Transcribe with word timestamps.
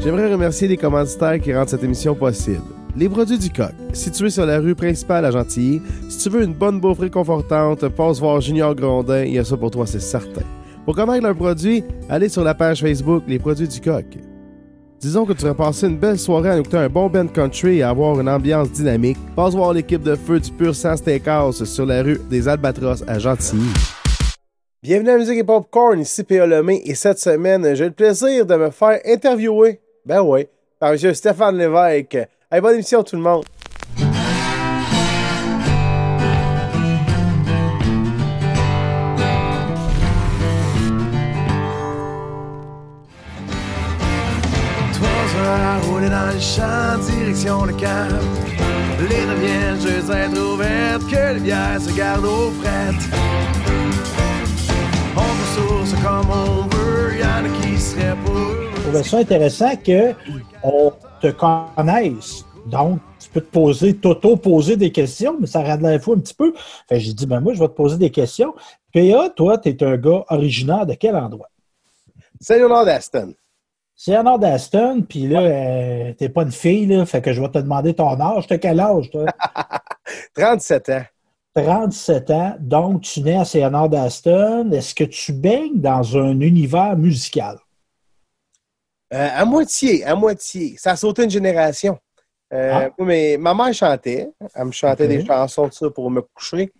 J'aimerais 0.00 0.32
remercier 0.32 0.68
les 0.68 0.76
commanditaires 0.76 1.40
qui 1.40 1.54
rendent 1.54 1.68
cette 1.68 1.82
émission 1.82 2.14
possible. 2.14 2.62
Les 2.96 3.08
produits 3.08 3.38
du 3.38 3.50
coq, 3.50 3.72
situés 3.92 4.30
sur 4.30 4.46
la 4.46 4.58
rue 4.58 4.74
principale 4.74 5.24
à 5.24 5.30
Gentilly. 5.30 5.82
Si 6.08 6.18
tu 6.18 6.30
veux 6.30 6.44
une 6.44 6.54
bonne 6.54 6.80
bouffe 6.80 7.00
réconfortante, 7.00 7.88
passe 7.88 8.20
voir 8.20 8.40
Junior 8.40 8.74
Grondin, 8.74 9.24
il 9.24 9.34
y 9.34 9.38
a 9.38 9.44
ça 9.44 9.56
pour 9.56 9.70
toi, 9.70 9.86
c'est 9.86 10.00
certain. 10.00 10.42
Pour 10.84 10.94
connaître 10.94 11.24
leurs 11.24 11.36
produits, 11.36 11.82
allez 12.08 12.28
sur 12.28 12.44
la 12.44 12.54
page 12.54 12.80
Facebook 12.80 13.24
Les 13.26 13.38
produits 13.38 13.68
du 13.68 13.80
coq. 13.80 14.06
Disons 15.00 15.26
que 15.26 15.34
tu 15.34 15.44
vas 15.44 15.54
passer 15.54 15.88
une 15.88 15.98
belle 15.98 16.18
soirée 16.18 16.50
à 16.50 16.58
écouter 16.58 16.78
un 16.78 16.88
bon 16.88 17.08
band 17.08 17.26
country 17.26 17.78
et 17.78 17.82
avoir 17.82 18.18
une 18.18 18.28
ambiance 18.28 18.70
dynamique. 18.72 19.18
Passe 19.34 19.54
voir 19.54 19.72
l'équipe 19.72 20.02
de 20.02 20.14
feu 20.14 20.40
du 20.40 20.50
Pur 20.50 20.74
Sang 20.74 20.96
Steakhouse 20.96 21.64
sur 21.64 21.84
la 21.84 22.02
rue 22.02 22.20
des 22.30 22.48
Albatros 22.48 23.04
à 23.06 23.18
Gentilly. 23.18 23.68
Bienvenue 24.82 25.10
à 25.10 25.18
Musique 25.18 25.38
et 25.38 25.44
Popcorn, 25.44 25.98
ici 26.00 26.22
P.A. 26.22 26.46
Lemay, 26.46 26.80
et 26.84 26.94
cette 26.94 27.18
semaine, 27.18 27.74
j'ai 27.74 27.86
le 27.86 27.90
plaisir 27.90 28.46
de 28.46 28.54
me 28.54 28.70
faire 28.70 29.00
interviewer, 29.04 29.80
ben 30.06 30.20
oui, 30.20 30.46
par 30.78 30.92
M. 30.92 31.14
Stéphane 31.14 31.58
Lévesque. 31.58 32.16
Allez, 32.50 32.60
bonne 32.60 32.74
émission 32.74 33.02
tout 33.02 33.16
le 33.16 33.22
monde! 33.22 33.44
Dans 46.08 46.32
le 46.32 46.40
champ, 46.40 46.98
direction 47.10 47.64
le 47.64 47.72
camp. 47.72 48.08
Les 49.10 49.24
reviennent 49.24 49.80
juste 49.80 50.08
être 50.08 50.38
ouvertes, 50.38 51.02
que 51.10 51.34
les 51.34 51.40
bières 51.40 51.80
se 51.80 51.92
gardent 51.96 52.24
aux 52.24 52.50
frettes. 52.52 53.10
On 55.16 55.20
peut 55.20 55.50
source 55.56 55.94
comme 56.02 56.30
on 56.30 56.62
veut, 56.68 56.75
trouvais 59.02 59.08
ça 59.08 59.18
intéressant 59.18 59.76
qu'on 59.76 60.92
te 61.20 61.30
connaisse. 61.30 62.44
Donc, 62.66 63.00
tu 63.20 63.30
peux 63.30 63.40
te 63.40 63.50
poser, 63.50 63.96
t'auto-poser 63.96 64.76
des 64.76 64.90
questions, 64.90 65.36
mais 65.38 65.46
ça 65.46 65.62
rend 65.62 65.76
la 65.80 65.98
fois 65.98 66.16
un 66.16 66.20
petit 66.20 66.34
peu. 66.34 66.52
Fait 66.88 66.98
j'ai 66.98 67.12
dit, 67.12 67.26
ben 67.26 67.40
moi, 67.40 67.54
je 67.54 67.60
vais 67.60 67.68
te 67.68 67.74
poser 67.74 67.96
des 67.96 68.10
questions. 68.10 68.54
PA, 68.92 69.30
toi, 69.34 69.58
tu 69.58 69.68
es 69.68 69.82
un 69.84 69.96
gars 69.96 70.24
originaire 70.28 70.86
de 70.86 70.94
quel 70.94 71.16
endroit? 71.16 71.48
Salut 72.40 72.62
Léonard 72.62 72.84
d'Aston. 72.84 73.34
C'est 73.98 74.16
en 74.16 74.24
nord 74.24 74.38
d'Aston, 74.38 75.02
puis 75.08 75.26
là, 75.26 75.40
euh, 75.40 76.12
t'es 76.12 76.28
pas 76.28 76.42
une 76.42 76.52
fille, 76.52 76.84
là, 76.84 77.06
fait 77.06 77.22
que 77.22 77.32
je 77.32 77.40
vais 77.40 77.48
te 77.48 77.58
demander 77.58 77.94
ton 77.94 78.20
âge. 78.20 78.46
T'as 78.46 78.58
quel 78.58 78.78
âge, 78.78 79.10
toi? 79.10 79.24
37 80.34 80.88
ans. 80.90 81.02
37 81.54 82.30
ans, 82.30 82.56
donc 82.60 83.00
tu 83.00 83.22
nais 83.22 83.36
à 83.36 83.46
Séanard 83.46 83.88
d'Aston. 83.88 84.70
Est-ce 84.72 84.94
que 84.94 85.04
tu 85.04 85.32
baignes 85.32 85.80
dans 85.80 86.18
un 86.18 86.38
univers 86.40 86.94
musical? 86.98 87.58
Euh, 89.14 89.28
à 89.36 89.44
moitié, 89.44 90.04
à 90.04 90.14
moitié. 90.14 90.74
Ça 90.78 90.92
a 90.92 90.96
sauté 90.96 91.24
une 91.24 91.30
génération. 91.30 91.98
Euh, 92.52 92.70
Ah. 92.72 92.88
mais 92.98 93.36
ma 93.38 93.54
mère 93.54 93.72
chantait. 93.74 94.28
Elle 94.54 94.64
me 94.66 94.72
chantait 94.72 95.08
des 95.08 95.24
chansons 95.24 95.68
de 95.68 95.72
ça 95.72 95.90
pour 95.90 96.10
me 96.10 96.22
coucher. 96.22 96.72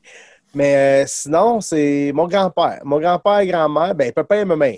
Mais 0.54 1.02
euh, 1.02 1.04
sinon, 1.06 1.60
c'est 1.60 2.12
mon 2.14 2.26
grand-père. 2.26 2.80
Mon 2.84 2.98
grand-père 3.00 3.40
et 3.40 3.46
grand-mère, 3.46 3.94
ben, 3.94 4.12
papa 4.12 4.36
et 4.38 4.44
maman. 4.44 4.72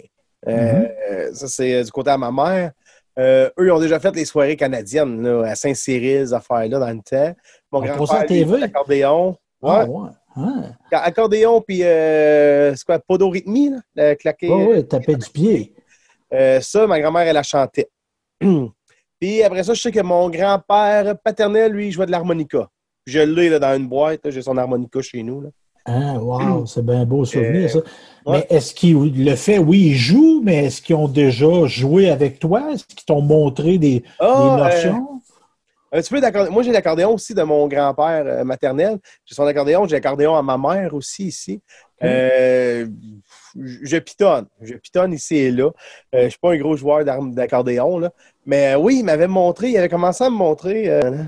Euh, 0.46 0.82
Mhm. 1.28 1.34
Ça, 1.34 1.46
c'est 1.48 1.84
du 1.84 1.90
côté 1.90 2.10
de 2.10 2.16
ma 2.16 2.30
mère. 2.30 2.72
Eux, 3.18 3.50
ils 3.58 3.70
ont 3.72 3.80
déjà 3.80 3.98
fait 3.98 4.14
les 4.14 4.24
soirées 4.24 4.56
canadiennes 4.56 5.22
là, 5.22 5.50
à 5.50 5.54
Saint-Cyril, 5.56 6.26
ces 6.28 6.32
affaires-là, 6.34 6.78
dans 6.78 6.90
le 6.90 7.00
temps. 7.02 7.34
Mon 7.72 7.80
On 7.80 7.82
grand-père, 7.82 8.26
TV? 8.26 8.58
l'accordéon. 8.58 9.36
Ah, 9.62 9.84
Ouais. 9.86 10.08
Ah. 10.36 11.00
Accordéon, 11.04 11.60
puis 11.60 11.82
euh, 11.82 12.72
c'est 12.76 12.84
quoi, 12.84 12.98
podorythmie, 13.00 13.70
là? 13.70 13.78
Le 13.96 14.14
claqué. 14.14 14.48
Ouais, 14.48 14.66
ouais, 14.66 14.82
taper 14.84 15.16
du 15.16 15.28
pied. 15.30 15.74
Euh, 16.32 16.60
ça, 16.60 16.86
ma 16.86 17.00
grand-mère, 17.00 17.22
elle 17.26 17.34
la 17.34 17.42
chantait. 17.42 17.88
Puis 19.20 19.42
après 19.42 19.64
ça, 19.64 19.74
je 19.74 19.80
sais 19.80 19.90
que 19.92 20.00
mon 20.00 20.30
grand-père 20.30 21.14
paternel, 21.24 21.72
lui, 21.72 21.88
il 21.88 21.92
jouait 21.92 22.06
de 22.06 22.10
l'harmonica. 22.10 22.68
Je 23.06 23.20
l'ai 23.20 23.48
là, 23.48 23.58
dans 23.58 23.74
une 23.76 23.88
boîte, 23.88 24.28
j'ai 24.30 24.42
son 24.42 24.56
harmonica 24.56 25.00
chez 25.00 25.22
nous. 25.22 25.40
Là. 25.40 25.48
Ah, 25.86 26.18
wow, 26.18 26.66
c'est 26.66 26.84
bien 26.84 27.04
beau 27.06 27.24
souvenir, 27.24 27.64
Euh, 27.64 27.68
ça. 27.68 27.78
ouais. 28.26 28.46
Mais 28.50 28.56
est-ce 28.56 28.74
qu'ils 28.74 29.24
le 29.24 29.34
fait, 29.36 29.58
oui, 29.58 29.86
ils 29.92 29.96
jouent, 29.96 30.42
mais 30.44 30.66
est-ce 30.66 30.82
qu'ils 30.82 30.94
ont 30.96 31.08
déjà 31.08 31.64
joué 31.66 32.10
avec 32.10 32.38
toi? 32.38 32.72
Est-ce 32.72 32.84
qu'ils 32.84 33.04
t'ont 33.06 33.22
montré 33.22 33.78
des, 33.78 34.04
Ah, 34.20 34.26
des 34.26 34.62
euh, 34.62 34.64
notions? 34.90 35.08
un 35.90 36.00
petit 36.02 36.10
peu 36.10 36.20
d'accordéon. 36.20 36.52
Moi, 36.52 36.62
j'ai 36.62 36.72
l'accordéon 36.72 37.14
aussi 37.14 37.32
de 37.32 37.42
mon 37.42 37.66
grand-père 37.66 38.44
maternel. 38.44 38.98
J'ai 39.24 39.34
son 39.34 39.46
accordéon, 39.46 39.86
j'ai 39.86 39.96
l'accordéon 39.96 40.36
à 40.36 40.42
ma 40.42 40.58
mère 40.58 40.92
aussi 40.92 41.28
ici. 41.28 41.62
Euh, 42.04 42.86
je 43.62 43.98
pitonne. 43.98 44.46
Je 44.60 44.74
pitonne 44.74 45.12
ici 45.12 45.36
et 45.36 45.50
là. 45.50 45.64
Euh, 45.66 45.70
je 46.20 46.24
ne 46.24 46.28
suis 46.30 46.38
pas 46.38 46.52
un 46.52 46.58
gros 46.58 46.76
joueur 46.76 47.04
d'accordéon, 47.04 48.10
mais 48.46 48.74
euh, 48.74 48.78
oui, 48.78 48.98
il 49.00 49.04
m'avait 49.04 49.26
montré, 49.28 49.70
il 49.70 49.76
avait 49.78 49.88
commencé 49.88 50.24
à 50.24 50.30
me 50.30 50.36
montrer. 50.36 50.88
euh, 50.90 51.24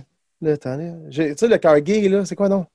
attendez, 0.47 0.93
j'ai- 1.09 1.31
tu 1.35 1.39
sais, 1.39 1.49
le 1.49 1.59
cargay, 1.59 2.09
là, 2.09 2.25
c'est 2.25 2.37
quoi, 2.37 2.49
non? 2.49 2.67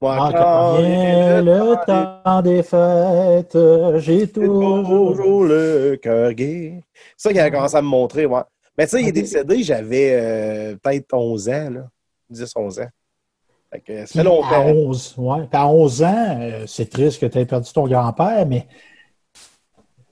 Moi, 0.00 0.14
Ah, 0.20 0.32
quand 0.32 0.78
vient 0.78 1.40
le 1.40 2.22
temps 2.22 2.42
des 2.42 2.62
fêtes, 2.62 3.56
j'ai 4.00 4.30
toujours... 4.30 5.44
le 5.44 5.96
cœur 5.96 6.34
gai. 6.34 6.84
C'est 7.16 7.28
ça 7.28 7.32
qu'il 7.32 7.40
avait 7.40 7.50
commencé 7.50 7.76
à 7.76 7.82
me 7.82 7.88
montrer, 7.88 8.26
ouais. 8.26 8.42
Mais 8.76 8.84
tu 8.84 8.90
sais, 8.90 9.02
il 9.02 9.08
est 9.08 9.12
décédé, 9.12 9.62
j'avais 9.62 10.10
euh, 10.12 10.76
peut-être 10.82 11.14
11 11.14 11.48
ans, 11.48 11.70
là. 11.70 11.88
10-11 12.30 12.80
ans. 12.80 12.88
Fait 13.72 13.80
que 13.80 13.96
ça 14.00 14.04
Puis 14.06 14.12
fait 14.14 14.20
à 14.20 14.24
longtemps. 14.24 14.66
11, 14.66 15.14
ouais. 15.18 15.48
À 15.52 15.68
11 15.68 16.02
ans, 16.02 16.38
euh, 16.40 16.64
c'est 16.66 16.88
triste 16.90 17.20
que 17.20 17.26
tu 17.26 17.38
aies 17.38 17.46
perdu 17.46 17.72
ton 17.72 17.86
grand-père, 17.86 18.46
mais 18.46 18.66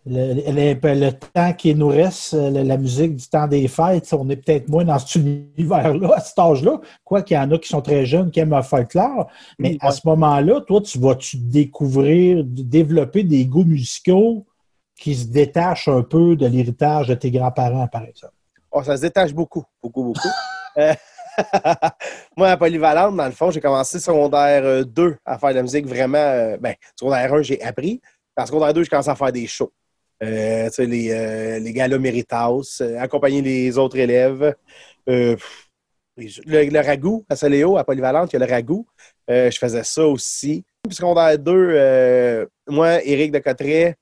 le, 0.07 0.35
le- 0.35 1.01
le 1.01 1.13
temps 1.13 1.53
qui 1.55 1.75
nous 1.75 1.89
reste, 1.89 2.35
euh, 2.35 2.51
la, 2.51 2.77
musique 2.77 3.17
du 3.17 3.27
temps 3.27 3.47
des 3.47 3.67
fêtes, 3.69 4.13
on 4.13 4.29
est 4.29 4.37
peut-être 4.37 4.69
moins 4.69 4.85
dans 4.85 4.99
cet 4.99 5.15
univers-là, 5.57 6.15
à 6.17 6.21
cet 6.21 6.39
âge-là. 6.39 6.79
Quoi 7.05 7.23
qu'il 7.23 7.37
y 7.37 7.41
en 7.41 7.51
a 7.53 7.59
qui 7.59 7.69
sont 7.69 7.81
très 7.81 8.05
jeunes, 8.05 8.31
qui 8.31 8.41
aiment 8.41 8.55
le 8.55 8.63
folklore. 8.63 9.29
Mais 9.59 9.71
Oui, 9.71 9.79
à 9.81 9.87
ouais. 9.87 9.93
ce 9.93 10.01
moment-là, 10.05 10.61
toi, 10.61 10.81
tu 10.83 10.99
vas-tu 10.99 11.39
découvrir, 11.39 12.45
développer 12.45 13.23
des 13.25 13.47
goûts 13.47 13.65
musicaux 13.65 14.45
qui 14.99 15.15
se 15.15 15.27
détachent 15.27 15.89
un 15.89 16.03
peu 16.03 16.37
de 16.37 16.47
l'héritage 16.47 17.09
de 17.09 17.15
tes 17.15 17.31
grands-parents, 17.31 17.89
par 17.89 18.05
exemple? 18.05 18.35
Oh, 18.71 18.83
ça 18.83 18.97
se 18.97 19.03
détache 19.03 19.33
beaucoup, 19.33 19.65
beaucoup, 19.83 20.03
beaucoup. 20.05 20.29
Euh, 20.77 20.93
Moi, 22.37 22.49
à 22.51 22.57
Polyvalente, 22.57 23.17
dans 23.17 23.27
le 23.27 23.33
fond, 23.33 23.51
j'ai 23.51 23.61
commencé 23.61 23.99
secondaire 24.01 24.65
euh, 24.65 24.85
2 24.85 25.17
à 25.25 25.39
faire 25.39 25.51
de 25.51 25.55
la 25.57 25.63
musique 25.63 25.87
vraiment. 25.87 26.19
euh, 26.19 26.57
ben, 26.59 26.75
secondaire 26.99 27.33
1, 27.35 27.43
j'ai 27.43 27.63
appris. 27.63 28.01
En 28.37 28.47
secondaire 28.47 28.75
2, 28.75 28.83
j'ai 28.85 28.89
commencé 28.89 29.11
à 29.11 29.15
faire 29.15 29.33
des 29.33 29.47
shows. 29.47 29.73
Euh, 30.23 30.71
les, 30.79 31.11
euh, 31.11 31.59
les 31.59 31.73
galas 31.73 31.99
Méritas, 31.99 32.79
euh, 32.81 32.99
accompagner 33.01 33.43
les 33.43 33.77
autres 33.79 33.97
élèves. 33.99 34.55
Euh, 35.09 35.37
le, 36.17 36.71
le 36.71 36.81
ragoût 36.81 37.25
à 37.29 37.37
Soléo, 37.37 37.77
à 37.77 37.85
Polyvalente, 37.85 38.33
il 38.33 38.39
y 38.39 38.43
a 38.43 38.47
le 38.47 38.53
ragoût. 38.53 38.87
Euh, 39.31 39.51
je 39.51 39.59
faisais 39.59 39.85
ça 39.85 40.07
aussi. 40.07 40.65
Puis 40.85 40.95
secondaire 40.95 41.39
2, 41.39 41.53
euh, 41.53 42.47
moi, 42.69 43.03
Éric 43.05 43.33
de 43.33 43.39
Cotteret, 43.39 43.97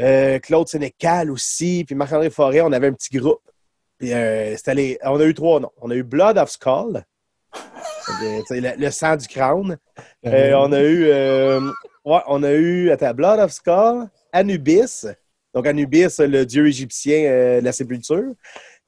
euh, 0.00 0.38
Claude 0.38 0.68
Sénécal 0.68 1.30
aussi, 1.30 1.84
puis 1.84 1.94
Marc-André 1.94 2.30
Forêt, 2.30 2.60
on 2.60 2.72
avait 2.72 2.88
un 2.88 2.92
petit 2.92 3.16
groupe. 3.16 3.40
Puis, 3.98 4.12
euh, 4.12 4.56
c'était 4.56 4.74
les- 4.74 4.98
on 5.04 5.18
a 5.20 5.24
eu 5.24 5.34
trois 5.34 5.60
noms. 5.60 5.72
On 5.80 5.90
a 5.90 5.94
eu 5.94 6.02
Blood 6.02 6.38
of 6.38 6.50
Skull, 6.50 7.02
Euh, 8.22 8.40
le, 8.50 8.80
le 8.84 8.90
sang 8.90 9.16
du 9.16 9.26
crâne. 9.28 9.76
Euh, 10.24 10.54
on 10.54 10.72
a 10.72 10.80
eu, 10.82 11.04
euh, 11.08 11.60
ouais, 12.04 12.20
on 12.26 12.42
a 12.42 12.52
eu, 12.52 12.90
attends, 12.90 13.12
Blood 13.12 13.38
of 13.40 13.52
Skull, 13.52 14.08
Anubis. 14.32 15.06
Donc, 15.52 15.66
Anubis, 15.66 16.16
le 16.18 16.44
dieu 16.44 16.66
égyptien 16.66 17.58
de 17.60 17.64
la 17.64 17.72
sépulture. 17.72 18.32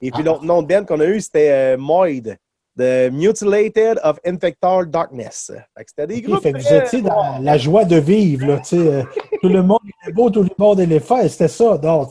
Et 0.00 0.10
puis, 0.10 0.22
Ah. 0.22 0.26
l'autre 0.26 0.44
nom 0.44 0.62
de 0.62 0.66
band 0.68 0.84
qu'on 0.86 1.00
a 1.00 1.04
eu, 1.06 1.20
c'était 1.20 1.76
Moid, 1.76 2.36
The 2.78 3.10
Mutilated 3.12 3.98
of 4.04 4.18
Infector 4.24 4.86
Darkness. 4.86 5.50
Fait 5.76 5.84
c'était 5.88 6.06
des 6.06 6.22
groupes. 6.22 6.40
fait 6.42 6.52
que 6.52 6.58
vous 6.58 6.72
étiez 6.74 7.02
dans 7.02 7.38
la 7.40 7.58
joie 7.58 7.84
de 7.84 7.96
vivre, 7.96 8.46
là, 8.46 8.62
euh, 8.72 9.02
tout 9.42 9.48
le 9.48 9.62
monde 9.62 9.80
était 10.02 10.12
beau, 10.12 10.30
tout 10.30 10.42
le 10.42 10.48
monde 10.56 10.80
allait 10.80 11.00
faire, 11.00 11.28
c'était 11.28 11.48
ça. 11.48 11.78
Non, 11.82 12.06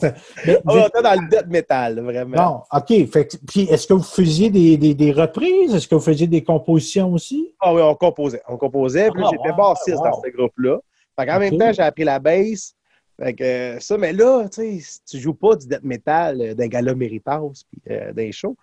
mais 0.46 0.58
on 0.66 0.86
était 0.86 1.02
dans 1.02 1.20
le 1.20 1.28
death 1.28 1.46
metal, 1.48 2.00
vraiment. 2.00 2.36
non, 2.36 2.78
OK. 2.78 3.10
Fait 3.10 3.28
puis 3.48 3.62
est-ce 3.62 3.86
que 3.86 3.94
vous 3.94 4.02
faisiez 4.02 4.50
des, 4.50 4.76
des, 4.76 4.94
des 4.94 5.12
reprises? 5.12 5.74
Est-ce 5.74 5.88
que 5.88 5.94
vous 5.94 6.00
faisiez 6.00 6.26
des 6.26 6.44
compositions 6.44 7.12
aussi? 7.14 7.54
Ah 7.60 7.74
oui, 7.74 7.80
on 7.82 7.94
composait. 7.94 8.42
On 8.48 8.56
composait. 8.56 9.10
Puis 9.10 9.22
Ah, 9.24 9.28
j'étais 9.32 9.50
wow, 9.50 9.56
bassiste 9.56 9.96
wow. 9.98 10.04
dans 10.10 10.22
ce 10.22 10.28
groupe-là. 10.30 10.78
Fait 11.18 11.26
qu'en 11.26 11.34
Ok. 11.36 11.40
même 11.40 11.58
temps, 11.58 11.72
j'ai 11.72 11.82
appris 11.82 12.04
la 12.04 12.18
bass. 12.18 12.74
Fait 13.20 13.34
que 13.34 13.44
euh, 13.44 13.80
ça, 13.80 13.98
mais 13.98 14.12
là, 14.14 14.48
tu 14.48 14.80
sais, 14.80 15.00
tu 15.08 15.18
joues 15.18 15.34
pas 15.34 15.54
du 15.56 15.66
death 15.66 15.82
metal 15.82 16.40
euh, 16.40 16.54
d'un 16.54 16.68
gala 16.68 16.94
Méritas 16.94 17.40
puis 17.70 17.82
euh, 17.94 18.12
d'un 18.12 18.30
show. 18.30 18.56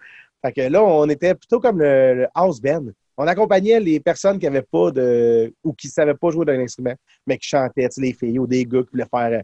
Fait 0.48 0.54
que 0.54 0.62
là, 0.72 0.84
on 0.84 1.08
était 1.10 1.36
plutôt 1.36 1.60
comme 1.60 1.80
le, 1.80 2.14
le 2.16 2.28
house 2.34 2.62
band. 2.62 2.86
On 3.18 3.26
accompagnait 3.28 3.80
les 3.80 4.00
personnes 4.00 4.38
qui 4.40 4.46
n'avaient 4.46 4.62
pas 4.62 4.92
de. 4.92 5.54
ou 5.64 5.74
qui 5.74 5.88
ne 5.88 5.92
savaient 5.92 6.14
pas 6.14 6.30
jouer 6.30 6.46
d'un 6.46 6.60
instrument, 6.60 6.94
mais 7.26 7.38
qui 7.38 7.48
chantaient, 7.48 7.90
tu 7.90 7.96
sais, 7.96 8.02
les 8.02 8.14
filles 8.14 8.40
ou 8.40 8.48
des 8.48 8.64
gars 8.66 8.82
qui 8.84 8.90
voulaient 8.92 9.08
faire 9.10 9.42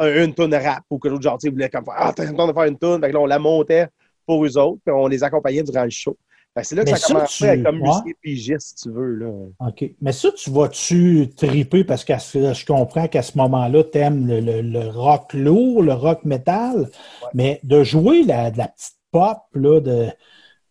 euh, 0.00 0.24
une 0.24 0.34
tonne 0.34 0.54
rap 0.54 0.82
ou 0.90 0.98
que 0.98 1.08
l'autre 1.08 1.22
genre, 1.22 1.38
sais, 1.40 1.50
voulait 1.50 1.68
comme 1.68 1.84
faire 1.84 1.94
Ah, 1.96 2.12
t'as 2.14 2.24
le 2.24 2.34
temps 2.34 2.48
de 2.48 2.52
faire 2.52 2.64
une 2.64 2.78
tonne. 2.78 3.00
Fait 3.02 3.08
que 3.08 3.14
là, 3.14 3.20
on 3.20 3.26
la 3.26 3.38
montait 3.38 3.86
pour 4.26 4.44
eux 4.44 4.56
autres, 4.56 4.80
puis 4.84 4.94
on 4.94 5.06
les 5.08 5.22
accompagnait 5.22 5.62
durant 5.62 5.84
le 5.84 5.90
show. 5.90 6.16
C'est 6.62 6.74
là 6.74 6.84
que 6.84 6.90
Mais 6.90 6.96
ça 6.96 7.06
commencé 7.14 7.36
tu- 7.38 7.44
à 7.44 7.54
être 7.54 7.62
comme 7.62 7.76
ouais. 7.80 7.88
musicien 7.88 8.12
pigiste, 8.20 8.78
si 8.78 8.84
tu 8.84 8.90
veux. 8.94 9.14
Là. 9.14 9.30
OK. 9.68 9.84
Mais 10.02 10.12
ça, 10.12 10.30
tu 10.32 10.50
vas-tu 10.50 11.30
triper? 11.34 11.82
Parce 11.84 12.04
que 12.04 12.12
je 12.14 12.66
comprends 12.66 13.08
qu'à 13.08 13.22
ce 13.22 13.38
moment-là, 13.38 13.82
tu 13.84 13.96
aimes 13.98 14.26
le, 14.26 14.40
le- 14.40 14.60
le 14.60 14.88
rock 14.88 15.32
lourd, 15.32 15.82
le 15.82 15.94
rock 15.94 16.24
métal, 16.24 16.90
mais 17.32 17.58
de 17.62 17.82
jouer 17.84 18.22
la, 18.24 18.50
de 18.50 18.58
la 18.58 18.68
petite 18.68 18.96
pop, 19.12 19.38
là, 19.54 19.80
de, 19.80 20.08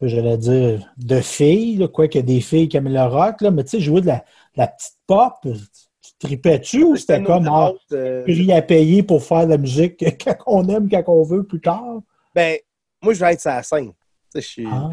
j'allais 0.02 0.38
dire, 0.38 0.92
de 0.98 1.22
filles, 1.22 1.78
là, 1.78 1.88
quoi 1.88 2.08
qu'il 2.08 2.20
y 2.20 2.24
a 2.24 2.28
des 2.28 2.42
filles 2.42 2.68
qui 2.68 2.76
aiment 2.76 2.92
le 2.92 3.04
rock, 3.04 3.40
là, 3.42 3.52
mais 3.52 3.64
tu 3.64 3.70
sais, 3.70 3.80
jouer 3.80 4.02
de 4.02 4.08
la, 4.08 4.18
de 4.18 4.58
la 4.58 4.68
petite 4.68 4.98
pop, 5.08 5.34
tu 5.44 6.12
tripais-tu 6.20 6.84
ou 6.84 6.96
c'était 6.98 7.24
comme 7.24 7.48
ah, 7.48 7.70
autres, 7.70 7.82
euh, 7.94 8.24
prix 8.24 8.52
à 8.52 8.62
payer 8.62 9.04
pour 9.04 9.24
faire 9.24 9.46
de 9.46 9.52
la 9.52 9.58
musique 9.58 10.04
quand 10.24 10.36
on 10.48 10.68
aime, 10.68 10.90
quand 10.90 11.04
on 11.08 11.24
veut 11.24 11.44
plus 11.44 11.62
tard? 11.62 12.02
ben, 12.36 12.58
moi, 13.02 13.14
je 13.14 13.20
vais 13.20 13.34
être 13.34 13.42
sur 13.42 13.52
la 13.52 13.64
scène. 13.64 13.92
Je 14.36 14.40
suis. 14.40 14.68
Ah. 14.68 14.90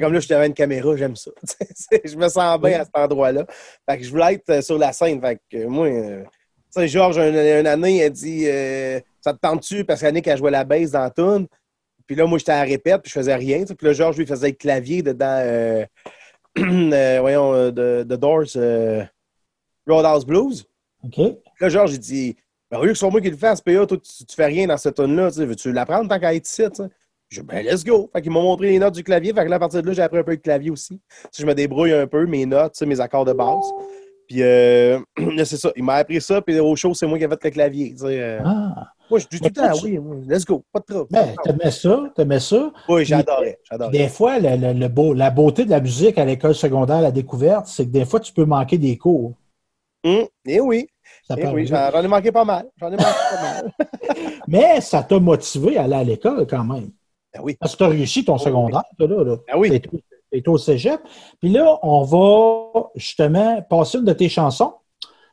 Comme 0.00 0.12
là, 0.12 0.20
je 0.20 0.26
suis 0.26 0.34
devant 0.34 0.44
une 0.44 0.54
caméra, 0.54 0.96
j'aime 0.96 1.16
ça. 1.16 1.30
Je 2.04 2.16
me 2.16 2.28
sens 2.28 2.60
bien 2.60 2.80
à 2.80 2.84
cet 2.84 2.96
endroit-là. 2.96 3.44
Fait 3.88 3.98
que 3.98 4.04
je 4.04 4.10
voulais 4.10 4.34
être 4.34 4.48
euh, 4.50 4.62
sur 4.62 4.78
la 4.78 4.92
scène. 4.92 5.20
Fait 5.20 5.38
que 5.50 5.56
euh, 5.58 5.68
moi, 5.68 5.86
euh, 5.88 6.22
tu 6.22 6.80
sais, 6.80 6.88
Georges, 6.88 7.18
une, 7.18 7.36
une 7.36 7.66
année, 7.66 7.98
elle 7.98 8.12
dit 8.12 8.44
euh, 8.46 9.00
Ça 9.20 9.34
te 9.34 9.38
tente-tu? 9.38 9.84
Parce 9.84 10.00
qu'Annick 10.00 10.28
a 10.28 10.36
joué 10.36 10.50
la 10.50 10.64
bass 10.64 10.92
dans 10.92 11.00
la 11.00 11.10
tune. 11.10 11.46
Puis 12.10 12.16
là, 12.16 12.26
moi, 12.26 12.38
j'étais 12.38 12.50
à 12.50 12.56
la 12.56 12.64
répète, 12.64 13.02
puis 13.02 13.08
je 13.08 13.20
faisais 13.20 13.36
rien. 13.36 13.64
tu. 13.64 13.72
Puis 13.72 13.86
là, 13.86 13.92
Georges, 13.92 14.16
lui, 14.18 14.26
faisait 14.26 14.48
le 14.48 14.54
clavier 14.54 15.00
dedans, 15.00 15.38
euh, 15.44 15.86
euh, 16.58 17.18
voyons, 17.20 17.54
euh, 17.54 17.70
de, 17.70 18.02
de 18.02 18.16
Doors, 18.16 18.46
euh, 18.56 19.04
Roadhouse 19.86 20.26
Blues. 20.26 20.66
OK. 21.04 21.14
Puis 21.14 21.34
là, 21.60 21.68
Georges, 21.68 21.92
il 21.92 22.00
dit 22.00 22.36
ben, 22.68 22.78
Au 22.78 22.82
lieu 22.82 22.88
que 22.88 22.94
ce 22.94 22.98
soit 22.98 23.10
moi 23.10 23.20
qui 23.20 23.30
le 23.30 23.36
fasse, 23.36 23.60
PA, 23.60 23.86
toi, 23.86 23.96
tu, 23.96 24.24
tu 24.26 24.34
fais 24.34 24.46
rien 24.46 24.66
dans 24.66 24.76
cette 24.76 24.96
tune-là. 24.96 25.30
tu 25.30 25.36
sais, 25.36 25.44
Veux-tu 25.44 25.70
l'apprendre 25.70 26.08
tant 26.08 26.18
qu'à 26.18 26.34
être 26.34 26.48
ici? 26.48 26.64
tu? 26.74 26.82
Je 27.28 27.42
dis 27.42 27.46
Ben, 27.46 27.64
let's 27.64 27.84
go. 27.84 28.10
Fait 28.12 28.20
qu'ils 28.22 28.32
m'ont 28.32 28.42
montré 28.42 28.70
les 28.70 28.80
notes 28.80 28.94
du 28.96 29.04
clavier. 29.04 29.32
Fait 29.32 29.44
que 29.44 29.48
là, 29.48 29.54
à 29.54 29.60
partir 29.60 29.80
de 29.80 29.86
là, 29.86 29.92
j'ai 29.92 30.02
appris 30.02 30.18
un 30.18 30.24
peu 30.24 30.36
de 30.36 30.42
clavier 30.42 30.72
aussi. 30.72 30.96
Tu 30.96 31.28
sais, 31.30 31.42
je 31.42 31.46
me 31.46 31.54
débrouille 31.54 31.92
un 31.92 32.08
peu, 32.08 32.26
mes 32.26 32.44
notes, 32.44 32.74
tu 32.76 32.86
mes 32.86 32.98
accords 33.00 33.24
de 33.24 33.34
base. 33.34 33.70
Puis 34.26 34.42
euh, 34.42 34.98
là, 35.16 35.44
c'est 35.44 35.58
ça. 35.58 35.70
Il 35.76 35.84
m'a 35.84 35.94
appris 35.94 36.20
ça. 36.20 36.42
Puis 36.42 36.58
au 36.58 36.74
show, 36.74 36.92
c'est 36.92 37.06
moi 37.06 37.18
qui 37.18 37.24
ai 37.24 37.28
fait 37.28 37.44
le 37.44 37.50
clavier. 37.50 37.94
tu. 37.96 38.04
Ah. 38.44 38.88
Moi, 39.10 39.18
je 39.18 39.26
dis 39.28 39.38
tout 39.38 39.44
le 39.46 39.50
temps, 39.50 39.72
tu- 39.72 39.84
oui, 39.86 39.98
oui, 39.98 40.24
let's 40.28 40.44
go. 40.44 40.62
Pas 40.72 40.80
de 40.80 40.84
trouble. 40.84 41.08
Ben, 41.10 41.34
t'aimais 41.42 41.70
ça, 41.70 42.02
t'aimais 42.14 42.40
ça. 42.40 42.72
Oui, 42.88 43.04
j'adorais. 43.04 43.58
Des 43.90 44.08
fois, 44.08 44.38
le, 44.38 44.56
le- 44.56 44.72
le 44.72 44.88
beau, 44.88 45.12
la 45.14 45.30
beauté 45.30 45.64
de 45.64 45.70
la 45.70 45.80
musique 45.80 46.16
à 46.18 46.24
l'école 46.24 46.54
secondaire, 46.54 46.96
à 46.96 47.02
la 47.02 47.10
découverte, 47.10 47.66
c'est 47.66 47.84
que 47.86 47.90
des 47.90 48.04
fois, 48.04 48.20
tu 48.20 48.32
peux 48.32 48.44
manquer 48.44 48.78
des 48.78 48.96
cours. 48.96 49.34
Hum, 50.04 50.26
Eh 50.46 50.60
oui. 50.60 50.86
Eh 51.28 51.34
oui, 51.34 51.42
arriver. 51.44 51.66
j'en 51.66 52.02
ai 52.02 52.08
manqué 52.08 52.32
pas 52.32 52.44
mal. 52.44 52.66
J'en 52.78 52.88
ai 52.88 52.96
manqué 52.96 53.02
pas 53.04 53.42
mal. 53.42 53.72
Mais 54.48 54.80
ça 54.80 55.02
t'a 55.02 55.18
motivé 55.18 55.76
à 55.76 55.82
aller 55.84 55.94
à 55.94 56.04
l'école 56.04 56.46
quand 56.46 56.64
même. 56.64 56.90
Ben 57.34 57.40
oui. 57.42 57.56
Parce 57.60 57.72
que 57.72 57.78
tu 57.78 57.84
as 57.84 57.88
réussi 57.88 58.24
ton 58.24 58.38
secondaire, 58.38 58.82
là. 58.98 59.06
là. 59.06 59.36
Ben 59.48 59.58
oui. 59.58 59.80
T'es 60.32 60.48
au 60.48 60.58
cégep. 60.58 61.00
Puis 61.40 61.50
là, 61.50 61.78
on 61.82 62.02
va 62.04 62.88
justement 62.94 63.60
passer 63.62 63.98
une 63.98 64.04
de 64.04 64.12
tes 64.12 64.28
chansons. 64.28 64.74